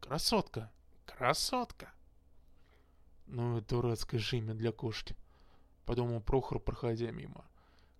«Красотка! 0.00 0.70
Красотка!» 1.06 1.90
«Ну 3.24 3.56
и 3.56 3.62
дурацкое 3.62 4.20
же 4.20 4.36
имя 4.36 4.52
для 4.52 4.70
кошки»,— 4.70 5.16
подумал 5.86 6.20
Прохор, 6.20 6.60
проходя 6.60 7.10
мимо. 7.10 7.46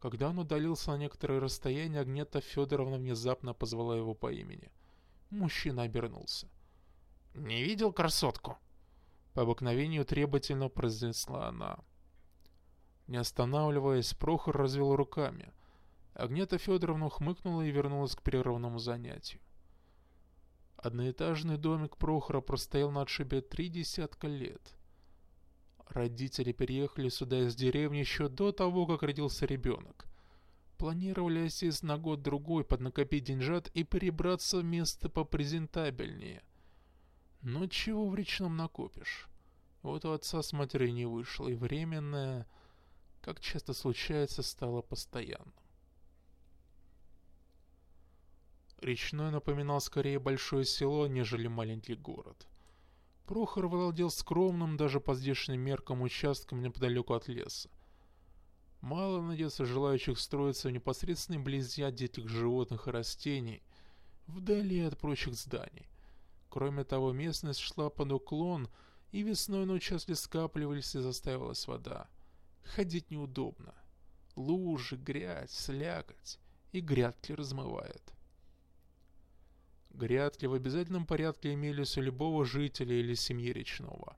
Когда 0.02 0.28
он 0.28 0.38
удалился 0.38 0.90
на 0.90 0.98
некоторое 0.98 1.40
расстояние, 1.40 2.00
Агнета 2.00 2.42
Федоровна 2.42 2.98
внезапно 2.98 3.54
позвала 3.54 3.96
его 3.96 4.14
по 4.14 4.30
имени— 4.30 4.70
Мужчина 5.32 5.84
обернулся. 5.84 6.46
«Не 7.34 7.62
видел 7.62 7.90
красотку?» 7.90 8.58
По 9.32 9.42
обыкновению 9.42 10.04
требовательно 10.04 10.68
произнесла 10.68 11.48
она. 11.48 11.78
Не 13.06 13.16
останавливаясь, 13.16 14.12
Прохор 14.12 14.54
развел 14.54 14.94
руками. 14.94 15.50
Агнета 16.12 16.58
Федоровна 16.58 17.08
хмыкнула 17.08 17.62
и 17.62 17.70
вернулась 17.70 18.14
к 18.14 18.20
прерванному 18.20 18.78
занятию. 18.78 19.40
Одноэтажный 20.76 21.56
домик 21.56 21.96
Прохора 21.96 22.42
простоял 22.42 22.90
на 22.90 23.00
отшибе 23.00 23.40
три 23.40 23.70
десятка 23.70 24.26
лет. 24.26 24.76
Родители 25.88 26.52
переехали 26.52 27.08
сюда 27.08 27.46
из 27.46 27.54
деревни 27.54 27.98
еще 27.98 28.28
до 28.28 28.52
того, 28.52 28.86
как 28.86 29.02
родился 29.02 29.46
ребенок. 29.46 30.06
Планировали 30.78 31.46
осесть 31.46 31.82
на 31.82 31.98
год-другой, 31.98 32.64
поднакопить 32.64 33.24
деньжат 33.24 33.68
и 33.74 33.84
перебраться 33.84 34.58
в 34.58 34.64
место 34.64 35.08
попрезентабельнее. 35.08 36.42
Но 37.42 37.66
чего 37.66 38.08
в 38.08 38.14
речном 38.14 38.56
накопишь? 38.56 39.28
Вот 39.82 40.04
у 40.04 40.12
отца 40.12 40.42
с 40.42 40.52
матерью 40.52 40.94
не 40.94 41.06
вышло, 41.06 41.48
и 41.48 41.54
временное, 41.54 42.46
как 43.20 43.40
часто 43.40 43.74
случается, 43.74 44.42
стало 44.42 44.80
постоянным. 44.80 45.52
Речной 48.80 49.30
напоминал 49.30 49.80
скорее 49.80 50.18
большое 50.18 50.64
село, 50.64 51.06
нежели 51.06 51.46
маленький 51.46 51.94
город. 51.94 52.48
Прохор 53.26 53.68
владел 53.68 54.10
скромным, 54.10 54.76
даже 54.76 55.00
по 55.00 55.14
здешним 55.14 55.60
меркам, 55.60 56.02
участком 56.02 56.60
неподалеку 56.62 57.14
от 57.14 57.28
леса. 57.28 57.70
Мало 58.80 59.22
найдется 59.22 59.64
желающих 59.64 60.18
строиться 60.18 60.68
в 60.68 60.72
непосредственной 60.72 61.38
близи 61.38 61.82
от 61.82 62.00
этих 62.00 62.28
животных 62.28 62.88
и 62.88 62.90
растений, 62.90 63.62
вдали 64.26 64.80
от 64.80 64.98
прочих 64.98 65.34
зданий. 65.34 65.88
Кроме 66.48 66.82
того, 66.82 67.12
местность 67.12 67.60
шла 67.60 67.90
под 67.90 68.12
уклон, 68.12 68.68
и 69.12 69.22
весной 69.22 69.66
на 69.66 69.74
участке 69.74 70.14
скапливались 70.16 70.94
и 70.96 70.98
застаивалась 70.98 71.66
вода. 71.68 72.08
Ходить 72.64 73.10
неудобно. 73.10 73.74
Лужи, 74.34 74.96
грязь, 74.96 75.52
слякоть, 75.52 76.40
и 76.72 76.80
грядки 76.80 77.32
размывает. 77.32 78.12
Грядки 79.94 80.46
в 80.46 80.54
обязательном 80.54 81.06
порядке 81.06 81.52
имелись 81.52 81.98
у 81.98 82.00
любого 82.00 82.44
жителя 82.46 82.94
или 82.98 83.14
семьи 83.14 83.52
речного. 83.52 84.16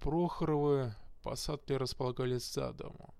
Прохоровы 0.00 0.94
посадки 1.22 1.72
располагались 1.74 2.52
за 2.52 2.72
домом. 2.72 3.12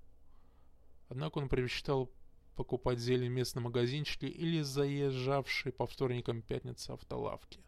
Однако 1.08 1.38
он 1.38 1.48
предпочитал 1.48 2.10
покупать 2.56 2.98
зелень 2.98 3.30
в 3.30 3.34
местном 3.34 3.64
магазинчике 3.64 4.28
или 4.28 4.62
заезжавшей 4.62 5.72
по 5.72 5.86
вторникам 5.86 6.40
пятнице 6.40 6.92
автолавки. 6.92 7.60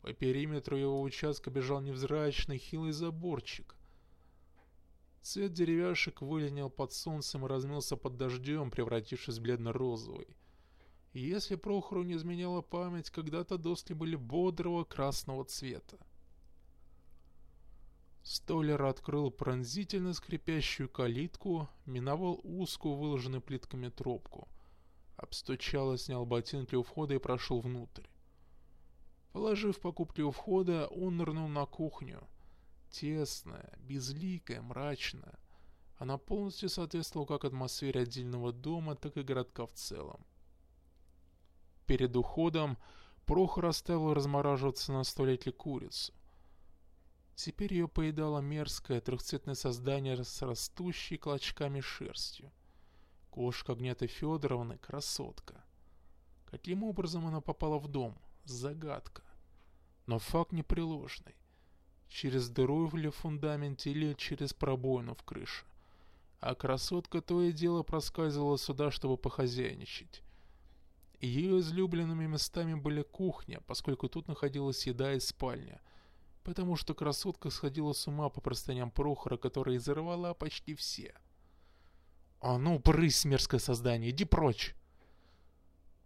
По 0.00 0.12
периметру 0.14 0.76
его 0.76 1.02
участка 1.02 1.50
бежал 1.50 1.80
невзрачный 1.80 2.58
хилый 2.58 2.92
заборчик. 2.92 3.74
Цвет 5.26 5.52
деревяшек 5.54 6.22
выленил 6.22 6.70
под 6.70 6.92
солнцем 6.92 7.44
и 7.44 7.48
размылся 7.48 7.96
под 7.96 8.16
дождем, 8.16 8.70
превратившись 8.70 9.38
в 9.38 9.42
бледно-розовый. 9.42 10.28
Если 11.14 11.56
Прохору 11.56 12.04
не 12.04 12.14
изменяла 12.14 12.62
память, 12.62 13.10
когда-то 13.10 13.58
доски 13.58 13.92
были 13.92 14.14
бодрого 14.14 14.84
красного 14.84 15.44
цвета. 15.44 15.98
Столер 18.22 18.84
открыл 18.84 19.32
пронзительно 19.32 20.12
скрипящую 20.12 20.88
калитку, 20.88 21.68
миновал 21.86 22.40
узкую, 22.44 22.94
выложенную 22.94 23.42
плитками 23.42 23.88
тропку. 23.88 24.46
Обстучал 25.16 25.92
и 25.94 25.98
снял 25.98 26.24
ботинки 26.24 26.76
у 26.76 26.84
входа 26.84 27.14
и 27.14 27.18
прошел 27.18 27.58
внутрь. 27.58 28.06
Положив 29.32 29.80
покупки 29.80 30.20
у 30.20 30.30
входа, 30.30 30.86
он 30.86 31.16
нырнул 31.16 31.48
на 31.48 31.66
кухню. 31.66 32.28
Тесная, 33.00 33.78
безликая, 33.80 34.62
мрачная. 34.62 35.38
Она 35.98 36.16
полностью 36.16 36.70
соответствовала 36.70 37.26
как 37.26 37.44
атмосфере 37.44 38.00
отдельного 38.00 38.52
дома, 38.52 38.94
так 38.96 39.18
и 39.18 39.22
городка 39.22 39.66
в 39.66 39.72
целом. 39.74 40.24
Перед 41.86 42.16
уходом 42.16 42.78
Прохор 43.26 43.66
оставил 43.66 44.14
размораживаться 44.14 44.92
на 44.92 45.04
столете 45.04 45.52
курицу. 45.52 46.14
Теперь 47.34 47.74
ее 47.74 47.86
поедало 47.86 48.38
мерзкое 48.38 49.02
трехцветное 49.02 49.56
создание 49.56 50.24
с 50.24 50.40
растущей 50.40 51.18
клочками 51.18 51.80
шерстью. 51.80 52.50
Кошка 53.28 53.72
Агнеты 53.72 54.06
Федоровны— 54.06 54.78
красотка. 54.86 55.62
Каким 56.46 56.82
образом 56.82 57.26
она 57.26 57.42
попала 57.42 57.78
в 57.78 57.88
дом? 57.88 58.16
Загадка. 58.44 59.22
Но 60.06 60.18
факт 60.18 60.52
непреложный. 60.52 61.34
Через 62.08 62.48
дыру 62.48 62.86
в 62.86 63.10
фундаменте 63.10 63.90
или 63.90 64.14
через 64.14 64.52
пробоину 64.54 65.14
в 65.14 65.22
крыше. 65.22 65.64
А 66.40 66.54
красотка 66.54 67.20
то 67.20 67.42
и 67.42 67.52
дело 67.52 67.82
проскальзывала 67.82 68.58
сюда, 68.58 68.90
чтобы 68.90 69.16
похозяйничать. 69.16 70.22
Ее 71.20 71.60
излюбленными 71.60 72.26
местами 72.26 72.74
были 72.74 73.02
кухня, 73.02 73.60
поскольку 73.66 74.08
тут 74.08 74.28
находилась 74.28 74.86
еда 74.86 75.14
и 75.14 75.20
спальня, 75.20 75.80
потому 76.42 76.76
что 76.76 76.94
красотка 76.94 77.50
сходила 77.50 77.92
с 77.92 78.06
ума 78.06 78.28
по 78.28 78.40
простыням 78.40 78.90
Прохора, 78.90 79.36
которая 79.38 79.76
изорвала 79.76 80.34
почти 80.34 80.74
все. 80.74 81.14
«А 82.40 82.58
ну, 82.58 82.78
брысь, 82.78 83.24
мерзкое 83.24 83.60
создание, 83.60 84.10
иди 84.10 84.24
прочь!» 84.24 84.74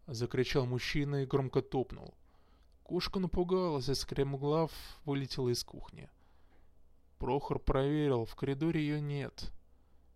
Закричал 0.06 0.64
мужчина 0.64 1.22
и 1.22 1.26
громко 1.26 1.60
топнул. 1.60 2.14
Кошка 2.90 3.20
напугалась, 3.20 3.88
и 3.88 3.94
скремглав 3.94 4.72
вылетела 5.04 5.50
из 5.50 5.62
кухни. 5.62 6.10
Прохор 7.18 7.60
проверил, 7.60 8.24
в 8.24 8.34
коридоре 8.34 8.80
ее 8.80 9.00
нет. 9.00 9.52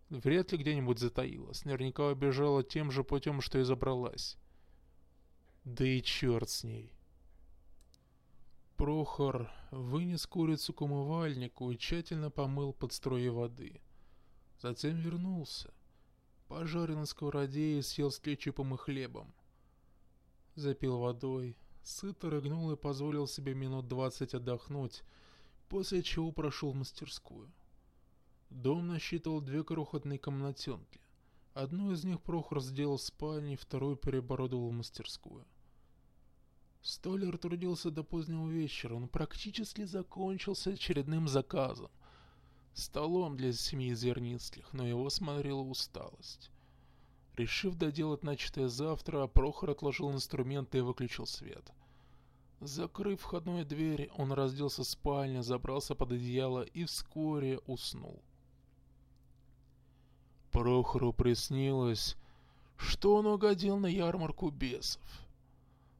Вряд 0.09 0.51
ли 0.51 0.57
где-нибудь 0.57 0.99
затаилась, 0.99 1.63
наверняка 1.63 2.07
убежала 2.07 2.63
тем 2.63 2.91
же 2.91 3.05
путем, 3.05 3.39
что 3.39 3.59
и 3.59 3.63
забралась. 3.63 4.37
Да 5.63 5.85
и 5.85 6.01
черт 6.01 6.49
с 6.49 6.65
ней. 6.65 6.91
Прохор 8.75 9.49
вынес 9.71 10.27
курицу 10.27 10.73
к 10.73 10.81
умывальнику 10.81 11.71
и 11.71 11.77
тщательно 11.77 12.29
помыл 12.29 12.73
под 12.73 12.91
струей 12.91 13.29
воды. 13.29 13.79
Затем 14.59 14.97
вернулся. 14.97 15.73
Пожарил 16.49 16.97
на 16.97 17.05
сковороде 17.05 17.79
и 17.79 17.81
съел 17.81 18.11
с 18.11 18.19
кетчупом 18.19 18.73
и 18.73 18.77
хлебом. 18.77 19.33
Запил 20.55 20.97
водой, 20.97 21.55
Сыто 21.85 22.31
рыгнул 22.31 22.71
и 22.71 22.75
позволил 22.75 23.27
себе 23.27 23.53
минут 23.53 23.87
двадцать 23.87 24.33
отдохнуть, 24.33 25.03
после 25.69 26.01
чего 26.01 26.31
прошел 26.31 26.71
в 26.71 26.75
мастерскую. 26.75 27.47
Дом 28.49 28.87
насчитывал 28.87 29.39
две 29.39 29.63
крохотные 29.63 30.17
комнатенки. 30.17 30.99
Одну 31.53 31.91
из 31.91 32.03
них 32.03 32.21
Прохор 32.21 32.59
сделал 32.59 32.97
спальней, 32.97 33.55
вторую 33.55 33.97
переоборудовал 33.97 34.69
в 34.69 34.73
мастерскую. 34.73 35.45
Столер 36.81 37.37
трудился 37.37 37.91
до 37.91 38.03
позднего 38.03 38.49
вечера, 38.49 38.95
он 38.95 39.07
практически 39.07 39.83
закончился 39.83 40.71
очередным 40.71 41.27
заказом. 41.27 41.91
Столом 42.73 43.37
для 43.37 43.53
семьи 43.53 43.93
Зерницких, 43.93 44.73
но 44.73 44.87
его 44.87 45.07
смотрела 45.11 45.61
усталость. 45.61 46.49
Решив 47.37 47.75
доделать 47.75 48.23
начатое 48.23 48.69
завтра, 48.69 49.27
Прохор 49.27 49.71
отложил 49.71 50.09
инструменты 50.11 50.77
и 50.77 50.81
выключил 50.81 51.25
свет. 51.25 51.69
Закрыв 52.61 53.19
входную 53.19 53.65
дверь, 53.65 54.09
он 54.15 54.31
разделся 54.31 54.83
в 54.83 54.87
спальне, 54.87 55.43
забрался 55.43 55.95
под 55.95 56.13
одеяло 56.13 56.61
и 56.61 56.85
вскоре 56.85 57.59
уснул. 57.67 58.21
Прохору 60.51 61.11
приснилось, 61.11 62.15
что 62.77 63.15
он 63.15 63.25
угодил 63.25 63.77
на 63.77 63.87
ярмарку 63.87 64.49
бесов. 64.49 65.01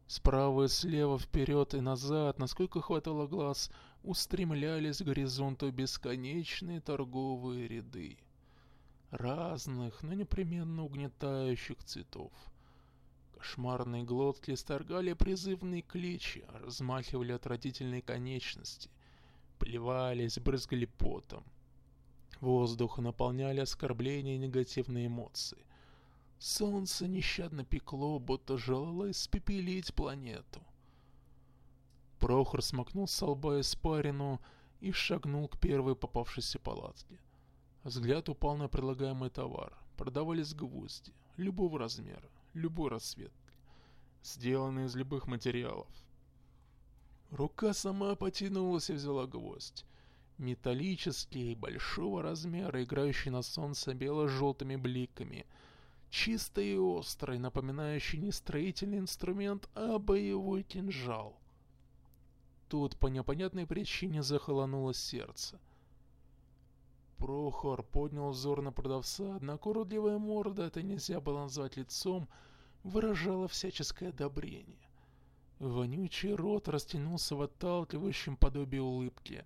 Справа 0.08 0.64
и 0.64 0.68
слева, 0.70 1.20
вперед 1.20 1.74
и 1.74 1.82
назад, 1.82 2.40
насколько 2.40 2.80
хватало 2.80 3.28
глаз, 3.28 3.70
устремлялись 4.04 5.00
к 5.00 5.06
горизонту 5.06 5.70
бесконечные 5.70 6.80
торговые 6.80 7.68
ряды 7.68 8.18
разных, 9.18 10.04
но 10.04 10.14
непременно 10.14 10.84
угнетающих 10.84 11.84
цветов. 11.84 12.32
Кошмарные 13.34 14.04
глотки 14.04 14.56
сторгали 14.56 15.14
призывные 15.14 15.82
кличи, 15.82 16.46
размахивали 16.50 17.32
отвратительные 17.32 18.02
конечности, 18.02 18.90
плевались, 19.60 20.40
брызгали 20.40 20.86
потом. 20.86 21.44
Воздух 22.42 23.00
наполняли 23.00 23.60
оскорбления 23.60 24.36
и 24.36 24.40
негативные 24.40 25.08
эмоции. 25.08 25.66
Солнце 26.40 27.08
нещадно 27.08 27.64
пекло, 27.64 28.20
будто 28.20 28.58
желало 28.58 29.10
испепелить 29.12 29.94
планету. 29.94 30.62
Прохор 32.20 32.62
смакнул 32.62 33.08
с 33.08 33.22
лба 33.22 33.62
испарину 33.62 34.42
и 34.80 34.92
шагнул 34.92 35.48
к 35.48 35.60
первой 35.60 35.96
попавшейся 35.96 36.60
палатке. 36.60 37.20
Взгляд 37.86 38.30
упал 38.30 38.58
на 38.58 38.68
предлагаемый 38.68 39.30
товар. 39.30 39.72
Продавались 39.96 40.56
гвозди, 40.56 41.14
любого 41.38 41.78
размера, 41.78 42.28
любой 42.56 42.90
расцветки, 42.90 43.54
сделанные 44.24 44.88
из 44.88 44.96
любых 44.96 45.28
материалов. 45.28 45.88
Рука 47.30 47.74
сама 47.74 48.16
потянулась 48.16 48.90
и 48.90 48.94
взяла 48.94 49.28
гвоздь. 49.28 49.86
Металлический, 50.40 51.54
большого 51.54 52.24
размера, 52.24 52.84
играющий 52.84 53.30
на 53.30 53.44
солнце 53.44 53.94
бело-желтыми 53.94 54.78
бликами. 54.78 55.46
Чистый 56.10 56.74
и 56.74 56.78
острый, 56.78 57.38
напоминающий 57.38 58.18
не 58.18 58.32
строительный 58.32 58.98
инструмент, 58.98 59.70
а 59.76 60.00
боевой 60.00 60.64
кинжал. 60.64 61.38
Тут 62.68 62.98
по 62.98 63.06
непонятной 63.06 63.68
причине 63.68 64.24
захолонуло 64.24 64.92
сердце. 64.96 65.60
Прохор 67.18 67.84
поднял 67.84 68.32
взор 68.32 68.62
на 68.62 68.72
продавца, 68.72 69.36
однако 69.36 69.70
уродливая 69.70 70.18
морда, 70.18 70.64
это 70.64 70.82
нельзя 70.82 71.20
было 71.20 71.44
назвать 71.44 71.78
лицом, 71.78 72.28
выражала 72.84 73.48
всяческое 73.48 74.10
одобрение. 74.10 74.90
Вонючий 75.60 76.34
рот 76.34 76.68
растянулся 76.68 77.36
в 77.36 77.42
отталкивающем 77.42 78.36
подобии 78.36 78.80
улыбки. 78.80 79.46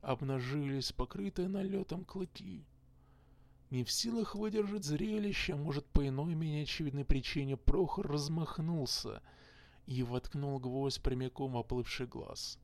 Обнажились 0.00 0.92
покрытые 0.92 1.48
налетом 1.48 2.04
клыки. 2.04 2.64
Не 3.70 3.84
в 3.84 3.90
силах 3.90 4.34
выдержать 4.34 4.84
зрелище, 4.84 5.54
может, 5.54 5.84
по 5.86 6.06
иной 6.06 6.34
менее 6.34 6.62
очевидной 6.62 7.04
причине, 7.04 7.56
Прохор 7.56 8.06
размахнулся 8.06 9.22
и 9.86 10.02
воткнул 10.02 10.58
гвоздь 10.58 11.02
прямиком 11.02 11.52
в 11.52 11.58
оплывший 11.58 12.06
глаз. 12.06 12.58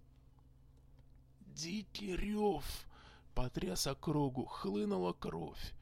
«Дикий 1.41 2.17
рев!» 2.17 2.87
Потряс 3.35 3.87
округу, 3.87 4.45
хлынула 4.45 5.13
кровь. 5.13 5.73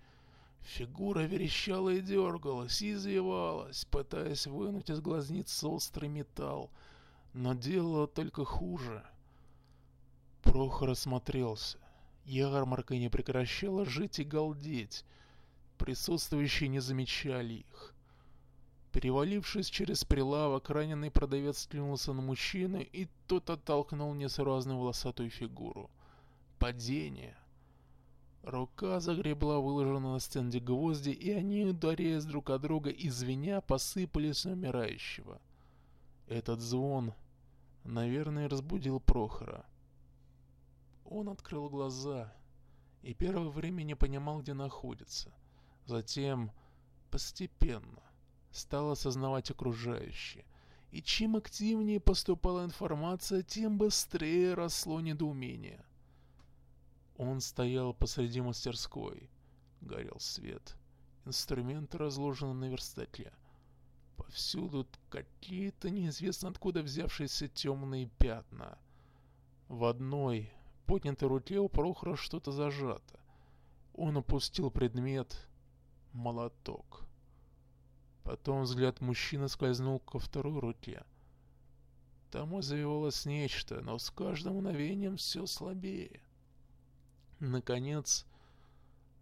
Фигура 0.63 1.21
верещала 1.21 1.91
и 1.91 2.01
дергалась, 2.01 2.83
и 2.83 2.93
извивалась, 2.93 3.87
пытаясь 3.87 4.47
вынуть 4.47 4.91
из 4.91 5.01
глазниц 5.01 5.65
острый 5.65 6.09
металл, 6.09 6.71
но 7.33 7.55
делала 7.55 8.07
только 8.07 8.45
хуже. 8.45 9.03
Прохор 10.43 10.91
осмотрелся. 10.91 11.79
Ярмарка 12.25 12.97
не 12.99 13.09
прекращала 13.09 13.87
жить 13.87 14.19
и 14.19 14.25
галдеть. 14.25 15.05
Присутствующие 15.79 16.69
не 16.69 16.81
замечали 16.81 17.55
их. 17.55 17.95
Перевалившись 18.93 19.71
через 19.71 20.05
прилавок, 20.05 20.69
раненый 20.71 21.11
продавец 21.11 21.67
клюнулся 21.67 22.13
на 22.13 22.21
мужчину, 22.21 22.81
и 22.81 23.09
тот 23.27 23.49
оттолкнул 23.49 24.13
несуразную 24.13 24.79
волосатую 24.79 25.31
фигуру. 25.31 25.89
Падение. 26.59 27.37
Рука 28.43 29.01
загребла 29.01 29.61
выложенную 29.61 30.15
на 30.15 30.21
стенде 30.21 30.59
гвозди, 30.59 31.11
и 31.11 31.31
они, 31.31 31.65
ударяясь 31.67 32.25
друг 32.25 32.51
от 32.51 32.63
друга 32.63 32.91
и 32.91 33.09
звеня, 33.11 33.61
посыпались 33.61 34.45
на 34.45 34.53
умирающего. 34.53 35.41
Этот 36.27 36.61
звон, 36.61 37.15
наверное, 37.85 38.49
разбудил 38.49 39.01
Прохора. 39.01 39.65
Он 41.05 41.29
открыл 41.29 41.69
глаза 41.69 42.33
и 43.03 43.15
первое 43.15 43.49
время 43.49 43.83
не 43.85 43.95
понимал, 43.95 44.41
где 44.41 44.55
находится. 44.55 45.33
Затем, 45.87 46.51
постепенно, 47.11 48.03
стал 48.51 48.91
осознавать 48.91 49.51
окружающее. 49.51 50.45
И 50.91 51.03
чем 51.03 51.37
активнее 51.37 52.01
поступала 52.01 52.65
информация, 52.65 53.43
тем 53.43 53.79
быстрее 53.79 54.55
росло 54.55 55.01
недоумение. 55.01 55.85
Он 57.19 57.41
стоял 57.41 57.93
посреди 57.93 58.41
мастерской. 58.41 59.29
Горел 59.81 60.19
свет. 60.21 60.77
Инструменты 61.25 61.99
разложены 61.99 62.55
на 62.55 62.71
верстаке. 62.71 63.33
Повсюду 64.17 64.87
какие-то 65.11 65.91
неизвестно 65.91 66.49
откуда 66.49 66.83
взявшиеся 66.83 67.49
темные 67.49 68.07
пятна. 68.19 68.79
В 69.69 69.85
одной 69.85 70.51
поднятой 70.87 71.29
руке 71.29 71.59
у 71.59 71.69
Прохора 71.69 72.17
что-то 72.17 72.53
зажато. 72.53 73.21
Он 73.95 74.17
опустил 74.17 74.71
предмет— 74.71 75.47
молоток. 76.13 77.03
Потом 78.23 78.63
взгляд 78.63 79.01
мужчины 79.01 79.49
скользнул 79.49 79.99
ко 79.99 80.21
второй 80.21 80.61
руке. 80.61 81.05
Там 82.31 82.63
завивалось 82.63 83.25
нечто, 83.25 83.81
но 83.81 83.99
с 83.99 84.11
каждым 84.11 84.57
мгновением 84.57 85.17
все 85.17 85.47
слабее. 85.47 86.21
Наконец, 87.41 88.27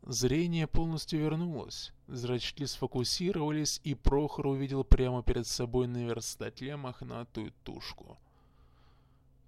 зрение 0.02 0.66
полностью 0.66 1.20
вернулось. 1.20 1.92
Зрачки 2.06 2.64
сфокусировались, 2.64 3.80
и 3.84 3.94
Прохор 3.94 4.46
увидел 4.46 4.84
прямо 4.84 5.22
перед 5.22 5.46
собой 5.46 5.86
на 5.86 5.98
верстаке 6.06 6.76
мохнатую 6.76 7.52
тушку. 7.62 8.18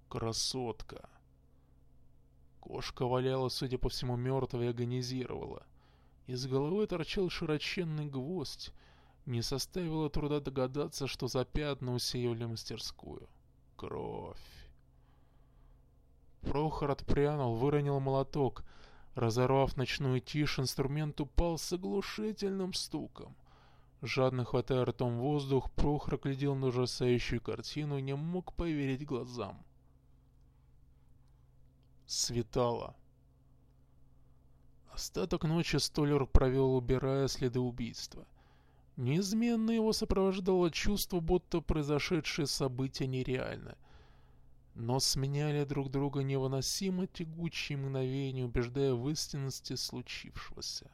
Красотка. 0.07 1.09
Кошка 2.59 3.07
валяла, 3.07 3.49
судя 3.49 3.79
по 3.79 3.89
всему, 3.89 4.15
мертвой 4.15 4.67
и 4.67 4.69
агонизировала. 4.69 5.65
Из 6.27 6.45
головы 6.45 6.85
торчал 6.85 7.29
широченный 7.29 8.05
гвоздь. 8.05 8.71
Не 9.25 9.41
составило 9.41 10.09
труда 10.09 10.39
догадаться, 10.39 11.07
что 11.07 11.27
за 11.27 11.43
пятна 11.45 11.93
усеивали 11.93 12.45
мастерскую. 12.45 13.27
Кровь. 13.75 14.58
Прохор 16.41 16.91
отпрянул, 16.91 17.55
выронил 17.55 17.99
молоток. 17.99 18.63
Разорвав 19.15 19.75
ночную 19.75 20.21
тишь, 20.21 20.59
инструмент 20.59 21.19
упал 21.19 21.57
с 21.57 21.73
оглушительным 21.73 22.73
стуком. 22.73 23.35
Жадно 24.01 24.45
хватая 24.45 24.85
ртом 24.85 25.19
воздух, 25.19 25.69
Прохор 25.71 26.17
глядел 26.17 26.55
на 26.55 26.67
ужасающую 26.67 27.41
картину 27.41 27.97
и 27.97 28.01
не 28.01 28.15
мог 28.15 28.53
поверить 28.53 29.05
глазам. 29.05 29.61
Светало. 32.05 32.95
Остаток 34.91 35.43
ночи 35.43 35.75
Столер 35.77 36.25
провел, 36.25 36.75
убирая 36.75 37.27
следы 37.27 37.59
убийства. 37.59 38.25
Неизменно 38.95 39.71
его 39.71 39.93
сопровождало 39.93 40.71
чувство, 40.71 41.19
будто 41.19 41.61
произошедшие 41.61 42.47
события 42.47 43.07
нереальны— 43.07 43.75
но 44.79 45.01
сменяли 45.01 45.65
друг 45.65 45.91
друга 45.91 46.21
невыносимо 46.21 47.05
тягучие 47.05 47.77
мгновения, 47.77 48.45
убеждая 48.45 48.93
в 48.93 49.09
истинности 49.09 49.75
случившегося. 49.75 50.89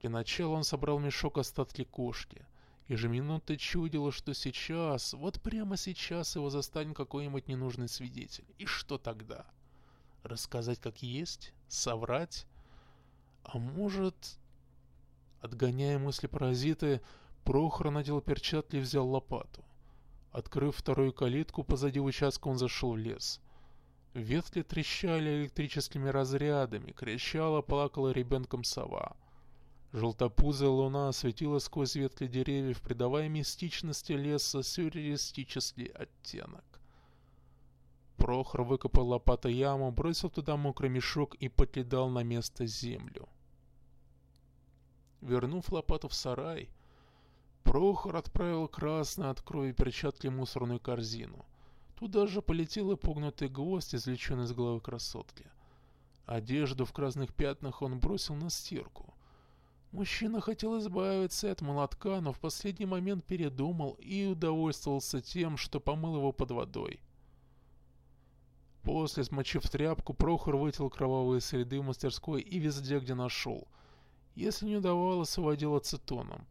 Для 0.00 0.08
начала 0.08 0.54
он 0.54 0.64
собрал 0.64 0.98
мешок 0.98 1.36
остатки 1.36 1.84
кошки. 1.84 2.46
Ежеминутно 2.88 3.58
чудило, 3.58 4.10
что 4.12 4.32
сейчас, 4.32 5.12
вот 5.12 5.42
прямо 5.42 5.76
сейчас 5.76 6.36
его 6.36 6.48
застанет 6.48 6.96
какой-нибудь 6.96 7.48
ненужный 7.48 7.88
свидетель. 7.88 8.46
И 8.56 8.64
что 8.64 8.96
тогда? 8.96 9.44
Рассказать 10.22 10.80
как 10.80 11.02
есть? 11.02 11.52
Соврать? 11.68 12.46
А 13.42 13.58
может... 13.58 14.38
Отгоняя 15.42 15.98
мысли 15.98 16.28
паразиты, 16.28 17.02
Прохор 17.44 17.90
надел 17.90 18.22
перчатки 18.22 18.76
и 18.76 18.80
взял 18.80 19.06
лопату. 19.06 19.62
Открыв 20.34 20.74
вторую 20.74 21.12
калитку 21.12 21.62
позади 21.62 22.00
участка, 22.00 22.48
он 22.48 22.58
зашел 22.58 22.94
в 22.94 22.96
лес. 22.96 23.40
Ветки 24.14 24.64
трещали 24.64 25.42
электрическими 25.42 26.08
разрядами, 26.08 26.90
кричала, 26.90 27.62
плакала 27.62 28.10
ребенком 28.10 28.64
сова. 28.64 29.16
Желтопузая 29.92 30.70
луна 30.70 31.10
осветила 31.10 31.60
сквозь 31.60 31.94
ветки 31.94 32.26
деревьев, 32.26 32.80
придавая 32.80 33.28
мистичности 33.28 34.10
леса 34.10 34.64
сюрреалистический 34.64 35.86
оттенок. 35.86 36.64
Прохор 38.16 38.64
выкопал 38.64 39.06
лопатой 39.06 39.54
яму, 39.54 39.92
бросил 39.92 40.30
туда 40.30 40.56
мокрый 40.56 40.90
мешок 40.90 41.36
и 41.36 41.48
покидал 41.48 42.08
на 42.08 42.24
место 42.24 42.66
землю. 42.66 43.28
Вернув 45.20 45.70
лопату 45.70 46.08
в 46.08 46.14
сарай, 46.14 46.70
Прохор 47.64 48.16
отправил 48.16 48.68
красный 48.68 49.30
от 49.30 49.40
крови 49.40 49.72
перчатки 49.72 50.28
мусорную 50.28 50.78
корзину. 50.78 51.44
Туда 51.96 52.26
же 52.26 52.40
полетел 52.40 52.92
и 52.92 52.96
погнутый 52.96 53.48
гвоздь, 53.48 53.94
извлеченный 53.94 54.44
из 54.44 54.52
головы 54.52 54.80
красотки. 54.80 55.46
Одежду 56.26 56.84
в 56.84 56.92
красных 56.92 57.34
пятнах 57.34 57.82
он 57.82 57.98
бросил 57.98 58.34
на 58.34 58.50
стирку. 58.50 59.14
Мужчина 59.92 60.40
хотел 60.40 60.78
избавиться 60.78 61.50
от 61.50 61.60
молотка, 61.60 62.20
но 62.20 62.32
в 62.32 62.40
последний 62.40 62.86
момент 62.86 63.24
передумал 63.24 63.92
и 64.00 64.26
удовольствовался 64.26 65.20
тем, 65.20 65.56
что 65.56 65.80
помыл 65.80 66.16
его 66.16 66.32
под 66.32 66.50
водой. 66.50 67.00
После, 68.82 69.24
смочив 69.24 69.68
тряпку, 69.70 70.12
Прохор 70.12 70.56
вытел 70.56 70.90
кровавые 70.90 71.40
следы 71.40 71.80
в 71.80 71.84
мастерской 71.84 72.42
и 72.42 72.58
везде, 72.58 72.98
где 72.98 73.14
нашел. 73.14 73.68
Если 74.34 74.66
не 74.66 74.76
удавалось, 74.76 75.38
уводил 75.38 75.76
ацетоном. 75.76 76.46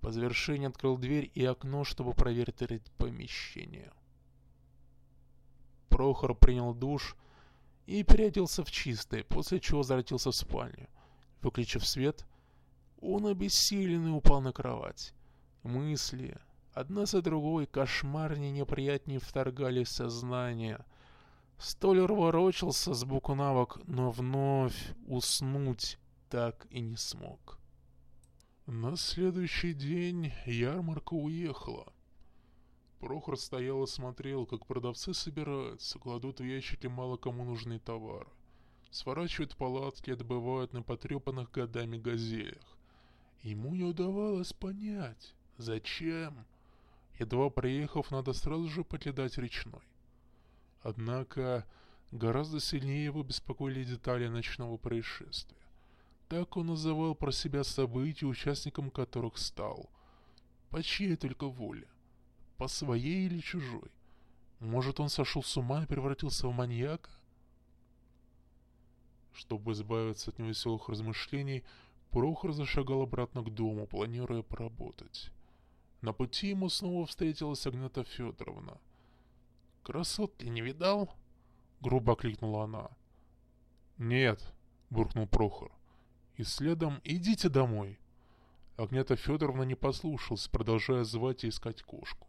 По 0.00 0.12
завершении 0.12 0.68
открыл 0.68 0.96
дверь 0.96 1.30
и 1.34 1.44
окно, 1.44 1.84
чтобы 1.84 2.14
проверить 2.14 2.62
помещение. 2.98 3.92
Прохор 5.88 6.34
принял 6.34 6.74
душ 6.74 7.16
и 7.86 8.04
переоделся 8.04 8.64
в 8.64 8.70
чистое, 8.70 9.24
после 9.24 9.58
чего 9.60 9.78
возвратился 9.78 10.30
в 10.30 10.36
спальню. 10.36 10.88
Выключив 11.42 11.86
свет, 11.86 12.26
он 13.00 13.26
обессиленный 13.26 14.16
упал 14.16 14.40
на 14.40 14.52
кровать. 14.52 15.14
Мысли, 15.62 16.36
одна 16.72 17.06
за 17.06 17.22
другой, 17.22 17.66
кошмарнее 17.66 18.52
неприятнее 18.52 19.18
вторгались 19.18 19.88
в 19.88 19.92
сознание. 19.92 20.84
Столер 21.58 22.12
ворочался 22.12 22.94
с 22.94 23.04
боку 23.04 23.34
на 23.34 23.66
но 23.86 24.10
вновь 24.10 24.94
уснуть 25.06 25.98
так 26.28 26.66
и 26.70 26.80
не 26.80 26.96
смог. 26.96 27.57
На 28.70 28.98
следующий 28.98 29.72
день 29.72 30.30
ярмарка 30.44 31.14
уехала. 31.14 31.90
Прохор 33.00 33.38
стоял 33.38 33.84
и 33.84 33.86
смотрел, 33.86 34.44
как 34.44 34.66
продавцы 34.66 35.14
собираются, 35.14 35.98
кладут 35.98 36.40
в 36.40 36.44
ящики 36.44 36.86
мало 36.86 37.16
кому 37.16 37.44
нужные 37.44 37.78
товары. 37.78 38.28
Сворачивают 38.90 39.56
палатки 39.56 40.10
отбывают 40.10 40.74
на 40.74 40.82
потрепанных 40.82 41.50
годами 41.50 41.96
газелях. 41.96 42.76
Ему 43.40 43.74
не 43.74 43.84
удавалось 43.84 44.52
понять, 44.52 45.34
зачем. 45.56 46.44
Едва 47.18 47.48
приехав, 47.48 48.10
надо 48.10 48.34
сразу 48.34 48.68
же 48.68 48.84
покидать 48.84 49.38
речной. 49.38 49.88
Однако, 50.82 51.64
гораздо 52.12 52.60
сильнее 52.60 53.06
его 53.06 53.22
беспокоили 53.22 53.82
детали 53.82 54.28
ночного 54.28 54.76
происшествия. 54.76 55.67
Так 56.28 56.58
он 56.58 56.66
называл 56.66 57.14
про 57.14 57.32
себя 57.32 57.64
события, 57.64 58.26
участником 58.26 58.90
которых 58.90 59.38
стал. 59.38 59.88
По 60.68 60.82
чьей 60.82 61.16
только 61.16 61.46
воле? 61.48 61.88
По 62.58 62.68
своей 62.68 63.26
или 63.26 63.40
чужой? 63.40 63.90
Может, 64.60 65.00
он 65.00 65.08
сошел 65.08 65.42
с 65.42 65.56
ума 65.56 65.84
и 65.84 65.86
превратился 65.86 66.46
в 66.46 66.52
маньяка? 66.52 67.10
Чтобы 69.32 69.72
избавиться 69.72 70.30
от 70.30 70.38
невеселых 70.38 70.88
размышлений, 70.88 71.64
Прохор 72.10 72.52
зашагал 72.52 73.02
обратно 73.02 73.42
к 73.42 73.54
дому, 73.54 73.86
планируя 73.86 74.42
поработать. 74.42 75.30
На 76.02 76.12
пути 76.12 76.48
ему 76.48 76.68
снова 76.68 77.06
встретилась 77.06 77.66
Агнета 77.66 78.04
Федоровна. 78.04 78.78
«Красотки 79.82 80.46
не 80.46 80.60
видал?»— 80.60 81.14
грубо 81.80 82.16
кликнула 82.16 82.64
она. 82.64 82.90
«Нет»,— 83.96 84.52
буркнул 84.90 85.26
Прохор. 85.26 85.77
«И 86.38 86.44
следом 86.44 87.00
идите 87.02 87.48
домой». 87.48 87.98
Агнета 88.76 89.16
Федоровна 89.16 89.64
не 89.64 89.74
послушалась, 89.74 90.46
продолжая 90.46 91.02
звать 91.02 91.42
и 91.42 91.48
искать 91.48 91.82
кошку. 91.82 92.28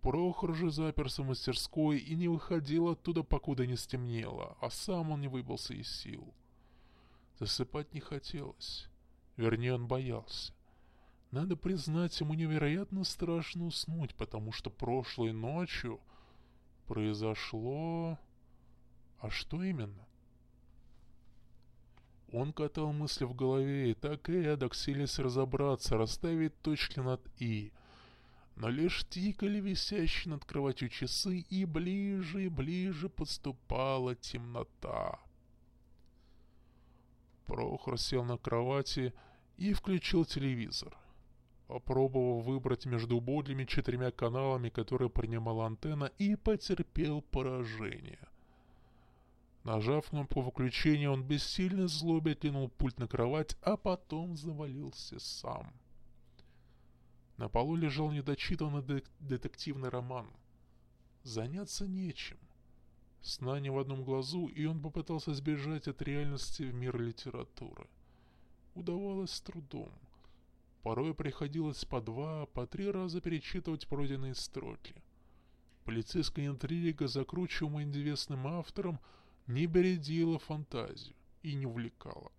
Прохор 0.00 0.54
же 0.54 0.70
заперся 0.70 1.24
в 1.24 1.26
мастерской 1.26 1.98
и 1.98 2.14
не 2.14 2.28
выходил 2.28 2.88
оттуда, 2.88 3.24
покуда 3.24 3.66
не 3.66 3.76
стемнело, 3.76 4.56
а 4.60 4.70
сам 4.70 5.10
он 5.10 5.20
не 5.20 5.26
выбился 5.26 5.74
из 5.74 5.88
сил. 5.88 6.32
Засыпать 7.40 7.92
не 7.92 7.98
хотелось. 7.98 8.86
Вернее, 9.36 9.74
он 9.74 9.88
боялся. 9.88 10.52
Надо 11.32 11.56
признать, 11.56 12.20
ему 12.20 12.34
невероятно 12.34 13.02
страшно 13.02 13.66
уснуть, 13.66 14.14
потому 14.14 14.52
что 14.52 14.70
прошлой 14.70 15.32
ночью 15.32 16.00
произошло... 16.86 18.16
А 19.18 19.30
что 19.30 19.62
именно? 19.62 20.06
Он 22.32 22.54
катал 22.54 22.94
мысли 22.94 23.24
в 23.24 23.34
голове 23.34 23.90
и 23.90 23.94
так 23.94 24.30
и 24.30 24.32
эдак 24.32 24.74
силясь 24.74 25.18
разобраться, 25.18 25.98
расставить 25.98 26.58
точки 26.62 26.98
над 27.00 27.20
«и». 27.38 27.72
Но 28.56 28.68
лишь 28.68 29.06
тикали 29.08 29.60
висящие 29.60 30.32
над 30.32 30.44
кроватью 30.44 30.88
часы, 30.88 31.40
и 31.40 31.64
ближе 31.64 32.44
и 32.44 32.48
ближе 32.48 33.08
подступала 33.08 34.14
темнота. 34.14 35.18
Прохор 37.46 37.98
сел 37.98 38.24
на 38.24 38.38
кровати 38.38 39.12
и 39.58 39.72
включил 39.72 40.24
телевизор. 40.24 40.96
Попробовал 41.66 42.40
выбрать 42.40 42.86
между 42.86 43.16
убогими 43.16 43.64
четырьмя 43.64 44.10
каналами, 44.10 44.68
которые 44.68 45.08
принимала 45.10 45.66
антенна, 45.66 46.10
и 46.18 46.36
потерпел 46.36 47.22
поражение. 47.22 48.28
Нажав 49.64 50.10
кнопку 50.10 50.40
выключения, 50.40 51.08
он 51.08 51.22
бессильно 51.22 51.86
злобе 51.86 52.32
отлинул 52.32 52.68
пульт 52.68 52.98
на 52.98 53.06
кровать, 53.06 53.56
а 53.62 53.76
потом 53.76 54.36
завалился 54.36 55.20
сам. 55.20 55.72
На 57.36 57.48
полу 57.48 57.76
лежал 57.76 58.10
недочитанный 58.10 59.04
детективный 59.20 59.88
роман. 59.88 60.26
Заняться 61.22 61.86
нечем. 61.86 62.38
Сна 63.20 63.60
не 63.60 63.70
в 63.70 63.78
одном 63.78 64.02
глазу, 64.02 64.48
и 64.48 64.66
он 64.66 64.80
попытался 64.80 65.32
сбежать 65.32 65.86
от 65.86 66.02
реальности 66.02 66.64
в 66.64 66.74
мир 66.74 67.00
литературы. 67.00 67.86
Удавалось 68.74 69.30
с 69.30 69.40
трудом. 69.40 69.92
Порой 70.82 71.14
приходилось 71.14 71.84
по 71.84 72.00
два, 72.00 72.46
по 72.46 72.66
три 72.66 72.90
раза 72.90 73.20
перечитывать 73.20 73.86
пройденные 73.86 74.34
строки. 74.34 74.96
Полицейская 75.84 76.48
интрига, 76.48 77.06
закручиваемая 77.06 77.84
неизвестным 77.84 78.48
автором, 78.48 78.98
не 79.46 79.66
бередила 79.66 80.38
фантазию 80.38 81.14
и 81.42 81.54
не 81.54 81.66
увлекала. 81.66 82.30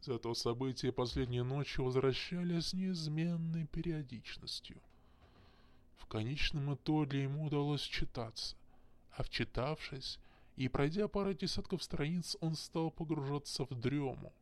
Зато 0.00 0.34
события 0.34 0.92
последней 0.92 1.42
ночи 1.42 1.80
возвращались 1.80 2.68
с 2.68 2.72
неизменной 2.72 3.66
периодичностью. 3.66 4.80
В 5.96 6.06
конечном 6.06 6.74
итоге 6.74 7.22
ему 7.24 7.44
удалось 7.44 7.82
читаться, 7.82 8.56
а 9.12 9.22
вчитавшись 9.22 10.18
и 10.56 10.68
пройдя 10.68 11.08
пару 11.08 11.34
десятков 11.34 11.82
страниц, 11.82 12.36
он 12.40 12.54
стал 12.54 12.90
погружаться 12.90 13.64
в 13.64 13.74
дрему. 13.78 14.32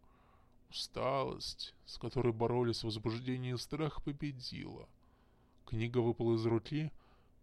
Усталость, 0.70 1.74
с 1.86 1.98
которой 1.98 2.32
боролись 2.32 2.84
возбуждение 2.84 3.54
и 3.54 3.58
страх, 3.58 4.02
победила. 4.02 4.88
Книга 5.66 5.98
выпала 5.98 6.34
из 6.34 6.44
руки, 6.46 6.92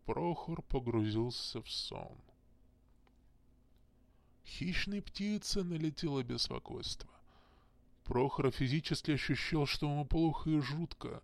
Прохор 0.05 0.61
погрузился 0.61 1.61
в 1.61 1.69
сон. 1.69 2.17
Хищной 4.45 5.01
птицы 5.01 5.63
налетело 5.63 6.23
беспокойство. 6.23 7.09
Прохор 8.03 8.51
физически 8.51 9.11
ощущал, 9.11 9.65
что 9.65 9.87
ему 9.89 10.05
плохо 10.05 10.49
и 10.51 10.59
жутко, 10.59 11.23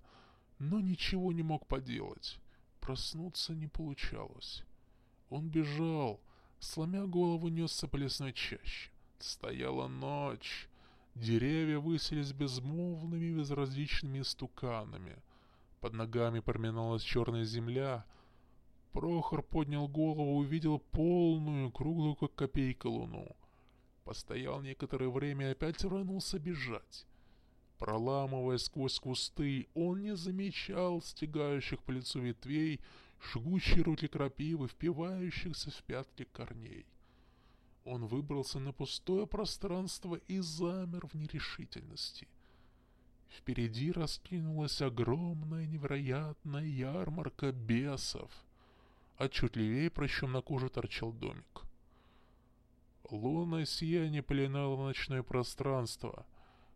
но 0.58 0.80
ничего 0.80 1.32
не 1.32 1.44
мог 1.44 1.68
поделать. 1.68 2.40
Проснуться 2.80 3.54
не 3.54 3.68
получалось. 3.68 4.64
Он 5.30 5.48
бежал, 5.48 6.20
сломя 6.60 7.06
голову 7.06 7.48
несся 7.50 7.88
по 7.88 7.98
лесной 7.98 8.34
чаще. 8.34 8.90
Стояла 9.20 9.88
ночь. 9.88 10.68
Деревья 11.14 11.78
высились 11.78 12.34
безмолвными 12.34 13.38
безразличными 13.38 14.24
стуканами. 14.24 15.18
Под 15.80 15.94
ногами 15.94 16.40
проминалась 16.40 17.04
черная 17.04 17.44
земля. 17.44 18.06
Прохор 18.94 19.42
поднял 19.42 19.88
голову 19.88 20.42
и 20.42 20.46
увидел 20.46 20.80
полную, 20.80 21.72
круглую, 21.72 22.16
как 22.16 22.36
копейка, 22.36 22.88
луну. 22.88 23.36
Постоял 24.04 24.62
некоторое 24.62 25.10
время 25.10 25.48
и 25.48 25.52
опять 25.52 25.84
рванулся 25.84 26.40
бежать. 26.40 27.06
Проламывая 27.78 28.58
сквозь 28.58 29.00
кусты, 29.00 29.68
он 29.74 30.02
не 30.02 30.16
замечал 30.16 31.02
стегающих 31.02 31.82
по 31.84 31.92
лицу 31.92 32.20
ветвей, 32.20 32.82
жгучие 33.22 33.84
руки 33.84 34.08
крапивы, 34.08 34.68
впивающихся 34.68 35.72
в 35.72 35.84
пятки 35.84 36.28
корней. 36.32 36.86
Он 37.86 38.06
выбрался 38.06 38.60
на 38.60 38.74
пустое 38.74 39.26
пространство 39.26 40.16
и 40.28 40.40
замер 40.40 41.08
в 41.08 41.16
нерешительности. 41.16 42.28
Впереди 43.30 43.92
раскинулась 43.92 44.82
огромная 44.82 45.66
невероятная 45.66 46.66
ярмарка 46.66 47.52
бесов, 47.52 48.30
а 49.22 49.30
чуть 49.30 49.56
левее 49.56 49.92
прощем 49.92 50.32
на 50.32 50.42
коже 50.42 50.70
торчал 50.70 51.12
домик. 51.12 51.62
Лунное 53.12 53.66
сияние 53.66 54.24
пеленало 54.24 54.84
ночное 54.84 55.22
пространство, 55.22 56.26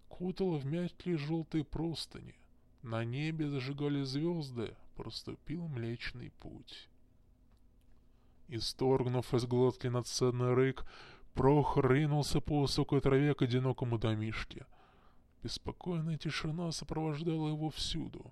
кутало 0.10 0.58
в 0.60 0.66
мягкие 0.68 1.18
желтые 1.18 1.64
простыни. 1.64 2.36
На 2.84 3.04
небе 3.04 3.50
зажигали 3.50 4.04
звезды, 4.04 4.76
проступил 4.96 5.68
Млечный 5.68 6.30
Путь. 6.40 6.88
Исторгнув 8.48 9.34
из 9.34 9.46
глотки 9.48 9.88
надценный 9.88 10.54
рык, 10.54 10.86
Прохор 11.34 11.92
ринулся 11.92 12.42
по 12.42 12.62
высокой 12.62 13.02
траве 13.02 13.34
к 13.34 13.42
одинокому 13.42 13.98
домишке. 13.98 14.68
Беспокойная 15.42 16.20
тишина 16.20 16.72
сопровождала 16.72 17.48
его 17.48 17.72
всюду. 17.72 18.32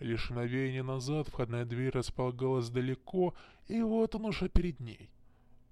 Лишь 0.00 0.30
мгновение 0.30 0.82
назад 0.82 1.28
входная 1.28 1.64
дверь 1.64 1.92
располагалась 1.92 2.68
далеко, 2.68 3.34
и 3.68 3.80
вот 3.80 4.14
он 4.14 4.26
уже 4.26 4.48
перед 4.48 4.80
ней. 4.80 5.10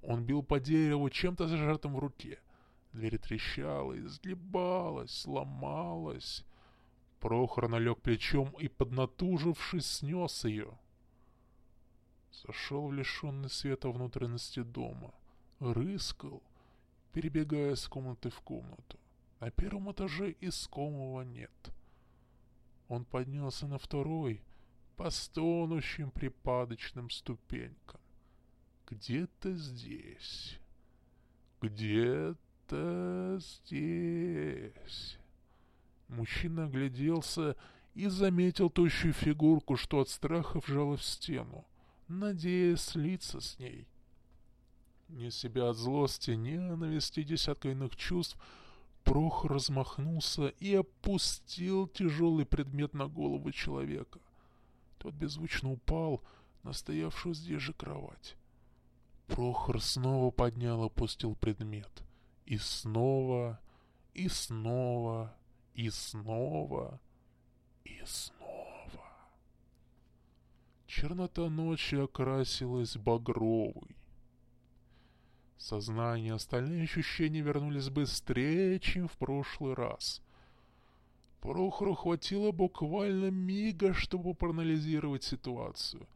Он 0.03 0.25
бил 0.25 0.43
по 0.43 0.61
дереву 0.61 1.11
чем-то 1.11 1.49
зажатым 1.49 1.95
в 1.95 1.99
руке. 1.99 2.39
Дверь 2.93 3.19
трещала, 3.19 3.99
изгибалась, 3.99 5.11
сломалась. 5.11 6.45
Прохор 7.21 7.69
налег 7.69 8.01
плечом 8.01 8.51
и, 8.59 8.69
поднатужившись, 8.69 9.87
снес 9.87 10.45
ее. 10.45 10.79
Зашел 12.33 12.89
в 12.89 12.93
лишенный 12.93 13.51
света 13.51 13.91
внутренности 13.91 14.63
дома. 14.63 15.15
Рыскал, 15.61 16.43
перебегая 17.13 17.77
с 17.77 17.87
комнаты 17.87 18.31
в 18.31 18.41
комнату. 18.41 18.99
На 19.41 19.51
первом 19.51 19.91
этаже 19.93 20.35
искомого 20.41 21.23
нет. 21.23 21.51
Он 22.93 23.07
поднялся 23.07 23.67
на 23.67 23.79
второй, 23.79 24.43
по 24.99 25.09
стонущим 25.09 26.11
припадочным 26.11 27.09
ступенькам. 27.09 27.99
Где-то 28.87 29.55
здесь. 29.55 30.59
Где-то 31.63 33.39
здесь. 33.41 35.17
Мужчина 36.09 36.67
огляделся 36.67 37.57
и 37.95 38.09
заметил 38.09 38.69
тощую 38.69 39.15
фигурку, 39.15 39.79
что 39.79 40.01
от 40.01 40.11
страха 40.11 40.61
вжала 40.61 40.99
в 40.99 41.03
стену, 41.03 41.65
надеясь 42.09 42.83
слиться 42.83 43.41
с 43.41 43.59
ней. 43.59 43.87
Не 45.09 45.31
себя 45.31 45.71
от 45.71 45.79
злости, 45.79 46.33
ненависти 46.33 47.23
десятка 47.23 47.71
иных 47.71 47.97
чувств, 47.97 48.37
Прохор 49.05 49.53
размахнулся 49.53 50.49
и 50.49 50.75
опустил 50.75 51.87
тяжелый 51.89 52.47
предмет 52.47 52.95
на 52.95 53.09
голову 53.09 53.51
человека. 53.53 54.21
Тот 54.99 55.15
беззвучно 55.15 55.73
упал 55.73 56.23
на 56.63 56.73
стоявшую 56.73 57.35
здесь 57.35 57.61
же 57.61 57.73
кровать. 57.73 58.37
Прохор 59.27 59.81
снова 59.81 60.31
поднял 60.31 60.83
и 60.83 60.87
опустил 60.87 61.35
предмет. 61.35 61.91
И 62.45 62.59
снова, 62.59 63.61
и 64.15 64.29
снова, 64.29 65.35
и 65.75 65.91
снова, 65.91 67.01
и 67.85 68.03
снова. 68.05 68.43
Чернота 70.87 71.49
ночи 71.49 71.95
окрасилась 71.95 72.97
багровой. 72.97 73.97
Сознание 75.59 76.35
остальные 76.35 76.85
ощущения 76.85 77.41
вернулись 77.41 77.89
быстрее, 77.89 78.81
чем 78.81 79.09
в 79.09 79.13
прошлый 79.13 79.75
раз. 79.75 80.21
Прохору 81.41 81.95
хватило 81.95 82.53
буквально 82.53 83.31
мига, 83.31 83.95
чтобы 83.95 84.35
проанализировать 84.35 85.25
ситуацию. 85.25 86.07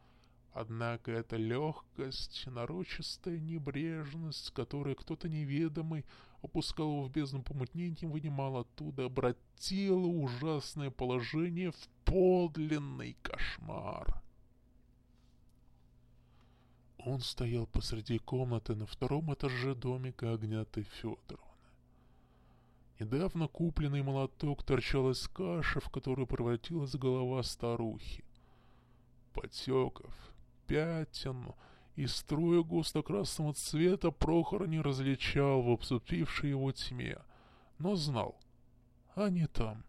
Однако 0.53 1.11
эта 1.13 1.37
легкость, 1.37 2.47
нарочистая 2.47 3.39
небрежность, 3.39 4.47
с 4.47 4.51
которой 4.51 4.95
кто-то 4.95 5.29
неведомый 5.29 6.05
опускал 6.43 6.93
его 6.93 7.03
в 7.03 7.11
бездну 7.11 7.43
помутнения, 7.43 8.09
вынимал 8.09 8.59
оттуда, 8.59 9.05
обратила 9.05 10.07
ужасное 10.07 10.91
положение 10.91 11.73
в 11.73 11.89
подлинный 12.05 13.17
кошмар. 13.21 14.23
Он 17.07 17.21
стоял 17.21 17.69
посреди 17.69 18.19
комнаты 18.19 18.75
на 18.75 18.85
втором 18.85 19.33
этаже 19.33 19.77
домика 19.77 20.33
Агняты 20.33 20.83
Федоровны. 20.83 21.47
Недавно 22.99 23.47
купленный 23.47 24.03
молоток 24.03 24.65
торчал 24.65 25.13
из 25.13 25.29
каши, 25.29 25.79
в 25.79 25.89
которую 25.89 26.27
превратилась 26.27 26.97
голова 26.97 27.45
старухи. 27.45 28.25
Потеков, 29.33 30.13
пятен 30.67 31.55
и 31.95 32.09
струя 32.09 32.65
густо-красного 32.65 33.55
цвета 33.55 34.11
Прохор 34.11 34.67
не 34.67 34.81
различал 34.81 35.63
в 35.63 35.71
обступившей 35.71 36.51
его 36.51 36.73
тьме, 36.73 37.19
но 37.79 37.95
знал, 37.95 38.37
они 39.15 39.47
там, 39.47 39.85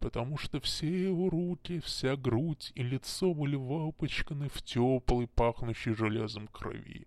потому 0.00 0.38
что 0.38 0.60
все 0.60 1.08
его 1.08 1.28
руки, 1.28 1.78
вся 1.80 2.16
грудь 2.16 2.72
и 2.74 2.82
лицо 2.82 3.32
были 3.34 3.56
выпачканы 3.56 4.48
в 4.48 4.62
теплой, 4.62 5.28
пахнущей 5.28 5.94
железом 5.94 6.48
крови. 6.48 7.06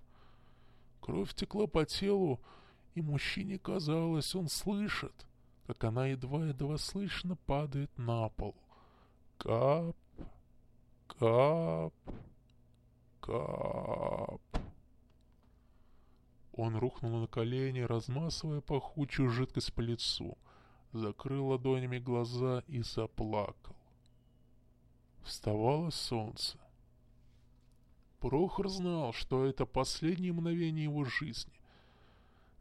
Кровь 1.01 1.33
текла 1.33 1.67
по 1.67 1.85
телу, 1.85 2.39
и 2.93 3.01
мужчине 3.01 3.57
казалось, 3.57 4.35
он 4.35 4.47
слышит, 4.47 5.25
как 5.65 5.83
она 5.83 6.07
едва-едва 6.07 6.77
слышно 6.77 7.35
падает 7.35 7.91
на 7.97 8.29
пол. 8.29 8.55
Кап, 9.39 9.97
кап, 11.07 11.93
кап. 13.19 14.41
Он 16.53 16.77
рухнул 16.77 17.19
на 17.19 17.27
колени, 17.27 17.79
размасывая 17.79 18.61
пахучую 18.61 19.29
жидкость 19.31 19.73
по 19.73 19.81
лицу, 19.81 20.37
закрыл 20.93 21.47
ладонями 21.47 21.99
глаза 21.99 22.63
и 22.67 22.81
заплакал. 22.81 23.75
Вставало 25.23 25.89
солнце. 25.89 26.57
Прохор 28.19 28.69
знал, 28.69 29.11
что 29.13 29.45
это 29.45 29.65
последние 29.65 30.31
мгновения 30.31 30.83
его 30.83 31.03
жизни. 31.03 31.53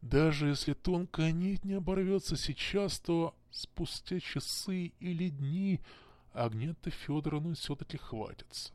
Даже 0.01 0.49
если 0.49 0.73
тонкая 0.73 1.31
нить 1.31 1.63
не 1.63 1.75
оборвется 1.75 2.35
сейчас, 2.35 2.99
то 2.99 3.33
спустя 3.51 4.19
часы 4.19 4.91
или 4.99 5.29
дни 5.29 5.79
Агнета 6.33 6.89
Федоровна 6.89 7.55
все-таки 7.55 7.97
хватится. 7.97 8.73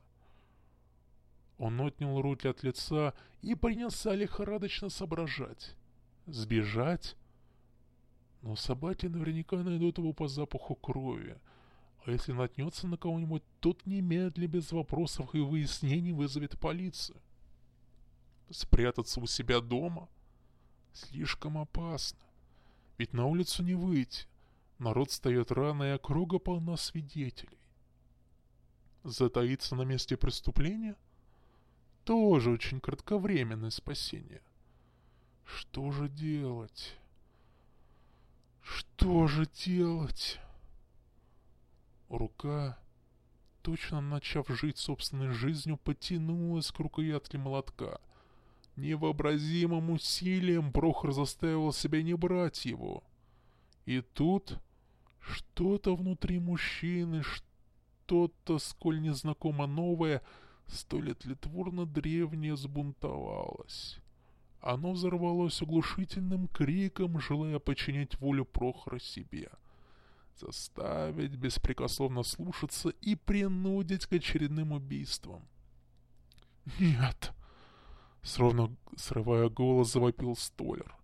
Он 1.58 1.80
отнял 1.80 2.22
руки 2.22 2.46
от 2.46 2.62
лица 2.62 3.12
и 3.42 3.54
принялся 3.54 4.14
лихорадочно 4.14 4.88
соображать. 4.88 5.74
Сбежать? 6.26 7.16
Но 8.42 8.56
собаки 8.56 9.06
наверняка 9.06 9.56
найдут 9.56 9.98
его 9.98 10.12
по 10.12 10.28
запаху 10.28 10.74
крови. 10.74 11.38
А 12.04 12.10
если 12.10 12.32
наткнется 12.32 12.86
на 12.86 12.96
кого-нибудь, 12.96 13.42
тот 13.60 13.84
немедленно 13.84 14.48
без 14.48 14.72
вопросов 14.72 15.34
и 15.34 15.40
выяснений 15.40 16.12
вызовет 16.12 16.58
полицию. 16.58 17.20
Спрятаться 18.50 19.20
у 19.20 19.26
себя 19.26 19.60
дома? 19.60 20.08
Слишком 20.92 21.58
опасно. 21.58 22.20
Ведь 22.96 23.12
на 23.12 23.26
улицу 23.26 23.62
не 23.62 23.74
выйти. 23.74 24.26
Народ 24.78 25.10
встает 25.10 25.50
рано, 25.50 25.82
и 25.84 25.94
округа 25.94 26.38
полна 26.38 26.76
свидетелей. 26.76 27.58
Затаиться 29.04 29.74
на 29.74 29.82
месте 29.82 30.16
преступления? 30.16 30.96
Тоже 32.04 32.50
очень 32.50 32.80
кратковременное 32.80 33.70
спасение. 33.70 34.40
Что 35.44 35.90
же 35.90 36.08
делать? 36.08 36.96
Что 38.68 39.26
же 39.26 39.46
делать? 39.64 40.38
Рука, 42.10 42.78
точно 43.62 44.02
начав 44.02 44.46
жить 44.48 44.76
собственной 44.76 45.30
жизнью, 45.30 45.78
потянулась 45.78 46.70
к 46.70 46.78
рукоятке 46.78 47.38
молотка. 47.38 47.98
Невообразимым 48.76 49.90
усилием 49.90 50.70
Прохор 50.72 51.12
заставил 51.12 51.72
себя 51.72 52.02
не 52.02 52.14
брать 52.14 52.66
его. 52.66 53.02
И 53.86 54.02
тут 54.02 54.58
что-то 55.20 55.96
внутри 55.96 56.38
мужчины, 56.38 57.22
что-то 57.22 58.58
сколь 58.58 59.00
незнакомо 59.00 59.66
новое, 59.66 60.22
столь 60.66 61.12
отлетворно 61.12 61.86
древнее 61.86 62.56
сбунтовалось. 62.56 63.98
Оно 64.60 64.92
взорвалось 64.92 65.62
оглушительным 65.62 66.48
криком, 66.48 67.20
желая 67.20 67.58
подчинить 67.58 68.18
волю 68.20 68.44
Прохора 68.44 68.98
себе. 68.98 69.50
Заставить 70.36 71.36
беспрекословно 71.36 72.22
слушаться 72.22 72.90
и 72.90 73.14
принудить 73.14 74.06
к 74.06 74.12
очередным 74.12 74.72
убийствам. 74.72 75.42
«Нет!» 76.78 77.32
Словно 78.22 78.76
срывая 78.96 79.48
голос, 79.48 79.92
завопил 79.92 80.36
Столер. 80.36 80.94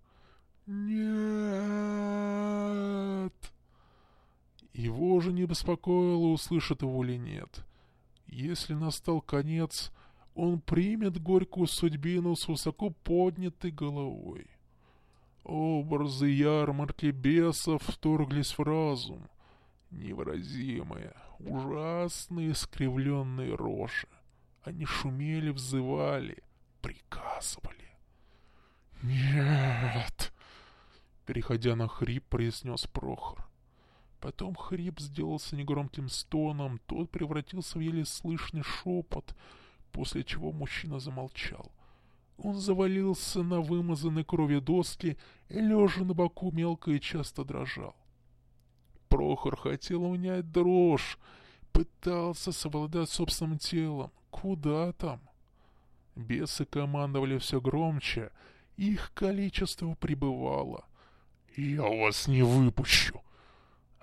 «Нет!» 0.66 1.14
Его 4.72 5.20
же 5.20 5.32
не 5.32 5.46
беспокоило, 5.46 6.26
услышит 6.32 6.82
его 6.82 7.04
или 7.04 7.16
нет. 7.16 7.64
Если 8.26 8.74
настал 8.74 9.20
конец, 9.20 9.92
он 10.34 10.60
примет 10.60 11.20
горькую 11.20 11.66
судьбину 11.66 12.36
с 12.36 12.48
высоко 12.48 12.90
поднятой 12.90 13.70
головой. 13.70 14.46
Образы 15.44 16.28
ярмарки 16.28 17.06
бесов 17.06 17.82
вторглись 17.82 18.56
в 18.58 18.62
разум. 18.62 19.28
Невыразимые, 19.90 21.14
ужасные 21.38 22.52
искривленные 22.52 23.54
рожи. 23.54 24.08
Они 24.62 24.86
шумели, 24.86 25.50
взывали— 25.50 26.42
приказывали. 26.84 27.96
«Нет!» 29.02 30.34
Переходя 31.24 31.76
на 31.76 31.88
хрип, 31.88 32.24
произнес 32.28 32.86
Прохор. 32.86 33.48
Потом 34.20 34.54
хрип 34.54 35.00
сделался 35.00 35.56
негромким 35.56 36.10
стоном, 36.10 36.78
тот 36.86 37.10
превратился 37.10 37.78
в 37.78 37.80
еле 37.80 38.04
слышный 38.04 38.62
шепот, 38.62 39.34
после 39.94 40.24
чего 40.24 40.50
мужчина 40.52 40.98
замолчал. 40.98 41.70
Он 42.36 42.54
завалился 42.56 43.44
на 43.44 43.60
вымазанной 43.60 44.24
кровью 44.24 44.60
доски 44.60 45.16
и, 45.48 45.60
лежа 45.60 46.04
на 46.04 46.14
боку, 46.14 46.50
мелко 46.50 46.90
и 46.90 47.00
часто 47.00 47.44
дрожал. 47.44 47.94
Прохор 49.08 49.56
хотел 49.56 50.02
унять 50.04 50.50
дрожь, 50.50 51.16
пытался 51.72 52.50
совладать 52.50 53.08
собственным 53.08 53.58
телом. 53.58 54.10
Куда 54.30 54.92
там? 54.92 55.20
Бесы 56.16 56.64
командовали 56.64 57.38
все 57.38 57.60
громче, 57.60 58.32
их 58.76 59.12
количество 59.14 59.94
прибывало. 59.94 60.84
«Я 61.56 61.82
вас 61.82 62.26
не 62.26 62.42
выпущу!» 62.42 63.20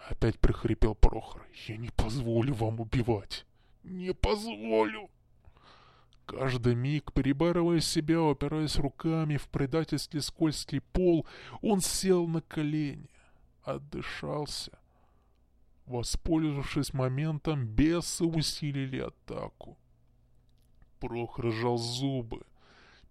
Опять 0.10 0.39
прохрипел 0.39 0.95
Прохор. 0.95 1.45
«Я 1.67 1.75
не 1.75 1.89
позволю 1.89 2.54
вам 2.54 2.80
убивать! 2.80 3.45
Не 3.84 4.13
позволю!» 4.13 5.10
Каждый 6.31 6.75
миг, 6.75 7.11
перебарывая 7.11 7.81
себя, 7.81 8.31
опираясь 8.31 8.77
руками 8.77 9.35
в 9.35 9.49
предательстве 9.49 10.21
скользкий 10.21 10.79
пол, 10.79 11.27
он 11.61 11.81
сел 11.81 12.25
на 12.25 12.41
колени, 12.41 13.09
отдышался. 13.63 14.79
Воспользовавшись 15.85 16.93
моментом, 16.93 17.67
бесы 17.67 18.23
усилили 18.23 18.99
атаку. 18.99 19.77
Прохор 21.01 21.51
сжал 21.51 21.77
зубы. 21.77 22.43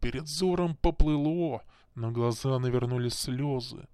Перед 0.00 0.22
взором 0.22 0.74
поплыло, 0.74 1.62
на 1.94 2.10
глаза 2.12 2.58
навернулись 2.58 3.18
слезы. 3.18 3.86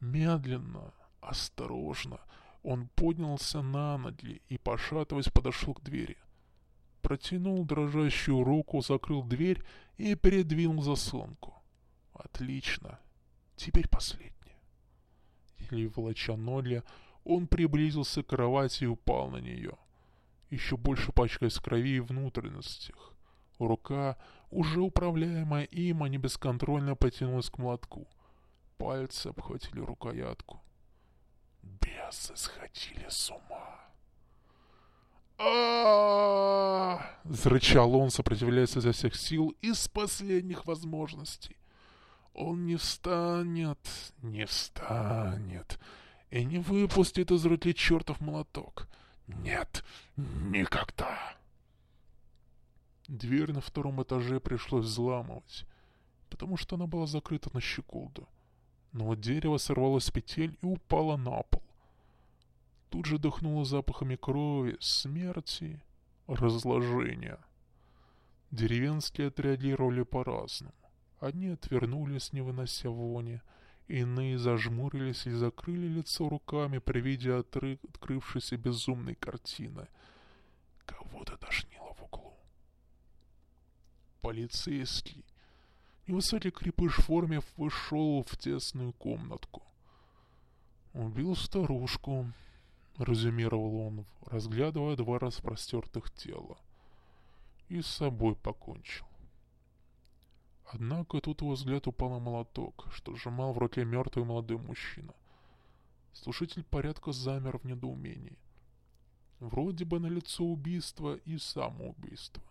Медленно, 0.00 0.94
осторожно, 1.20 2.20
он 2.62 2.88
поднялся 2.94 3.60
на 3.60 3.98
ноги 3.98 4.40
и, 4.48 4.56
пошатываясь, 4.56 5.28
подошел 5.28 5.74
к 5.74 5.82
двери. 5.82 6.16
Протянул 7.02 7.64
дрожащую 7.64 8.42
руку, 8.44 8.80
закрыл 8.80 9.22
дверь 9.22 9.62
и 9.98 10.14
передвинул 10.14 10.82
заслонку. 10.82 11.54
Отлично. 12.14 12.98
Теперь 13.56 13.88
последнее. 13.88 14.32
Еле 15.70 15.88
волоча 15.88 16.36
ноги, 16.36 16.82
он 17.24 17.46
приблизился 17.46 18.22
к 18.22 18.28
кровати 18.28 18.84
и 18.84 18.86
упал 18.86 19.30
на 19.30 19.38
нее. 19.38 19.76
Еще 20.50 20.76
больше 20.76 21.12
пачкаясь 21.12 21.58
крови 21.58 21.96
и 21.96 22.00
внутренностях. 22.00 23.14
Рука, 23.58 24.16
уже 24.50 24.80
управляемая 24.80 25.64
им, 25.64 26.02
а 26.02 26.08
не 26.08 26.18
бесконтрольно 26.18 26.96
потянулась 26.96 27.50
к 27.50 27.58
молотку. 27.58 28.06
Пальцы 28.76 29.28
обхватили 29.28 29.80
рукоятку. 29.80 30.60
Бесы 31.62 32.36
сходили 32.36 33.06
с 33.08 33.30
ума. 33.30 33.81
А 35.44 37.12
Зарычал 37.24 37.94
он, 37.96 38.10
сопротивляясь 38.10 38.76
изо 38.76 38.92
всех 38.92 39.14
сил 39.16 39.54
из 39.60 39.88
последних 39.88 40.66
возможностей. 40.66 41.56
Он 42.34 42.66
не 42.66 42.76
встанет, 42.76 43.78
не 44.22 44.46
встанет 44.46 45.78
и 46.30 46.44
не 46.44 46.58
выпустит 46.58 47.30
из 47.30 47.44
руки 47.44 47.74
чертов 47.74 48.20
молоток. 48.20 48.88
Нет, 49.26 49.84
никогда. 50.16 51.36
Дверь 53.08 53.52
на 53.52 53.60
втором 53.60 54.02
этаже 54.02 54.40
пришлось 54.40 54.86
взламывать, 54.86 55.66
потому 56.30 56.56
что 56.56 56.76
она 56.76 56.86
была 56.86 57.06
закрыта 57.06 57.50
на 57.52 57.60
щеколду. 57.60 58.28
Но 58.92 59.14
дерево 59.14 59.58
сорвалось 59.58 60.04
с 60.04 60.10
петель 60.10 60.56
и 60.62 60.66
упало 60.66 61.16
на 61.16 61.42
пол. 61.42 61.62
Тут 62.92 63.06
же 63.06 63.18
дыхнуло 63.18 63.64
запахами 63.64 64.16
крови, 64.16 64.76
смерти, 64.78 65.82
разложения. 66.26 67.38
Деревенские 68.50 69.28
отреагировали 69.28 70.02
по-разному. 70.02 70.74
Одни 71.18 71.48
отвернулись, 71.48 72.34
не 72.34 72.42
вынося 72.42 72.90
вони, 72.90 73.40
иные 73.88 74.38
зажмурились 74.38 75.26
и 75.26 75.30
закрыли 75.30 75.86
лицо 75.88 76.28
руками 76.28 76.80
при 76.80 77.00
виде 77.00 77.32
отры... 77.32 77.78
открывшейся 77.88 78.58
безумной 78.58 79.14
картины. 79.14 79.88
Кого-то 80.84 81.38
тошнило 81.38 81.94
в 81.94 82.02
углу. 82.02 82.34
Полицейский, 84.20 85.24
невысокий 86.06 86.50
крепыш 86.50 86.98
в 86.98 87.06
форме, 87.06 87.40
вышел 87.56 88.22
в 88.22 88.36
тесную 88.36 88.92
комнатку. 88.92 89.62
«Убил 90.92 91.34
старушку»,— 91.36 92.30
резюмировал 92.98 93.76
он, 93.76 94.06
разглядывая 94.26 94.96
два 94.96 95.18
распростертых 95.18 96.10
тела. 96.12 96.58
«И 97.68 97.80
с 97.80 97.86
собой 97.86 98.36
покончил». 98.36 99.06
Однако 100.66 101.20
тут 101.20 101.42
его 101.42 101.52
взгляд 101.52 101.86
упал 101.86 102.10
на 102.10 102.18
молоток, 102.18 102.86
что 102.92 103.14
сжимал 103.14 103.52
в 103.52 103.58
руке 103.58 103.84
мертвый 103.84 104.24
молодой 104.24 104.58
мужчина. 104.58 105.12
Слушатель 106.12 106.64
порядка 106.64 107.12
замер 107.12 107.58
в 107.58 107.64
недоумении. 107.64 108.38
Вроде 109.38 109.84
бы 109.84 109.98
на 109.98 110.06
лицо 110.06 110.44
убийство 110.44 111.16
и 111.16 111.36
самоубийство. 111.36 112.42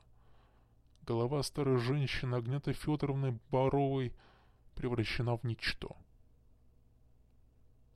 Голова 1.04 1.42
старой 1.42 1.78
женщины 1.78 2.36
Агнеты 2.36 2.74
Федоровны 2.74 3.39
Боровой 3.50 4.14
превращена 4.76 5.36
в 5.38 5.44
ничто. 5.44 5.96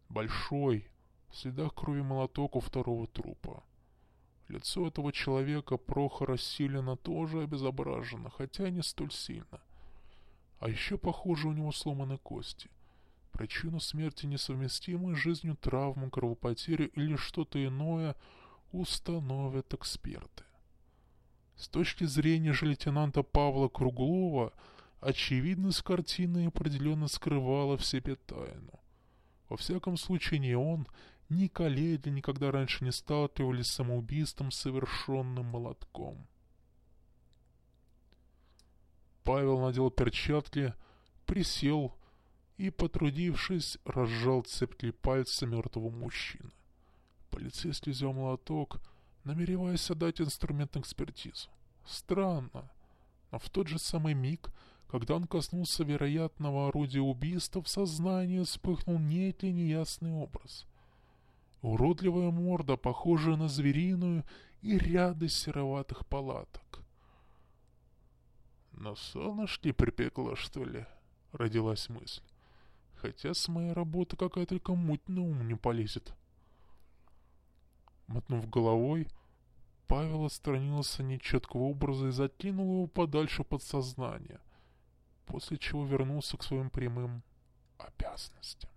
Большой, 0.10 0.88
в 1.36 1.38
следах 1.38 1.73
крови 1.75 2.01
молоток 2.01 2.55
у 2.55 2.59
второго 2.59 3.07
трупа. 3.07 3.63
Лицо 4.47 4.88
этого 4.88 5.11
человека 5.11 5.77
Прохора 5.77 6.38
Силина 6.38 6.97
тоже 6.97 7.43
обезображено, 7.43 8.29
хотя 8.29 8.69
не 8.69 8.81
столь 8.81 9.11
сильно— 9.11 9.61
а 10.59 10.69
еще, 10.69 10.97
похоже, 10.97 11.47
у 11.47 11.53
него 11.53 11.71
сломаны 11.71 12.17
кости. 12.17 12.69
Причину 13.31 13.79
смерти 13.79 14.25
несовместимой 14.25 15.15
с 15.15 15.19
жизнью 15.19 15.57
травму, 15.57 16.09
кровопотерю 16.09 16.89
или 16.91 17.15
что-то 17.17 17.63
иное 17.63 18.15
установят 18.71 19.73
эксперты. 19.73 20.43
С 21.55 21.67
точки 21.67 22.05
зрения 22.05 22.53
же 22.53 22.65
лейтенанта 22.65 23.23
Павла 23.23 23.67
Круглова, 23.67 24.53
очевидность 25.01 25.81
картины 25.81 26.47
определенно 26.47 27.07
скрывала 27.07 27.77
в 27.77 27.86
себе 27.86 28.15
тайну. 28.15 28.79
Во 29.49 29.57
всяком 29.57 29.97
случае, 29.97 30.39
ни 30.39 30.53
он, 30.53 30.88
ни 31.30 31.47
коллеги 31.47 32.09
никогда 32.09 32.51
раньше 32.51 32.84
не 32.84 32.91
сталкивались 32.91 33.67
с 33.67 33.76
самоубийством, 33.76 34.51
совершенным 34.51 35.45
молотком. 35.45 36.28
Павел 39.23 39.59
надел 39.59 39.89
перчатки, 39.89 40.73
присел 41.26 41.95
и, 42.57 42.69
потрудившись, 42.69 43.80
разжал 43.84 44.43
цепкие 44.43 44.93
пальцы 44.93 45.47
мертвого 45.47 45.89
мужчины. 45.89 46.51
Полицейский 47.32 47.91
взял 47.91 48.13
молоток, 48.13 48.80
намереваясь 49.23 49.89
отдать 49.89 50.21
инструмент 50.21 50.76
на 50.76 50.80
экспертизу. 50.80 51.49
Странно, 51.86 52.71
но 53.32 53.39
в 53.39 53.49
тот 53.49 53.67
же 53.67 53.80
самый 53.80 54.13
миг, 54.13 54.51
когда 54.88 55.15
он 55.15 55.26
коснулся 55.26 55.84
вероятного 55.84 56.67
орудия 56.67 57.01
убийства, 57.01 57.61
в 57.61 57.67
сознании 57.67 58.43
вспыхнул 58.43 58.99
некий 58.99 59.51
неясный 59.51 60.11
образ. 60.11 60.65
Уродливая 61.62 62.32
морда, 62.32 62.78
похожая 62.78 63.36
на 63.36 63.47
звериную, 63.47 64.24
и 64.62 64.78
ряды 64.78 65.30
сероватых 65.30 66.08
палаток. 66.08 66.82
На 68.72 68.95
солнышке 68.95 69.74
припекло, 69.74 70.36
что 70.36 70.64
ли? 70.64 70.86
Родилась 71.32 71.88
мысль. 71.89 72.24
Хотя 72.95 73.34
с 73.34 73.47
моей 73.47 73.74
работы 73.74 74.18
какая 74.18 74.45
только 74.45 74.74
муть 74.74 75.08
на 75.08 75.22
ум 75.22 75.47
не 75.47 75.56
полезет. 75.56 76.14
Мотнув 78.08 78.49
головой, 78.49 79.08
Павел 79.88 80.26
отстранился 80.26 81.03
нечеткого 81.03 81.64
образа 81.64 82.08
и 82.08 82.12
закинул 82.12 82.74
его 82.74 82.88
подальше 82.88 83.43
подсознания, 83.43 84.41
после 85.26 85.58
чего 85.58 85.86
вернулся 85.86 86.38
к 86.38 86.43
своим 86.43 86.70
прямым 86.70 87.22
обязанностям. 87.78 88.70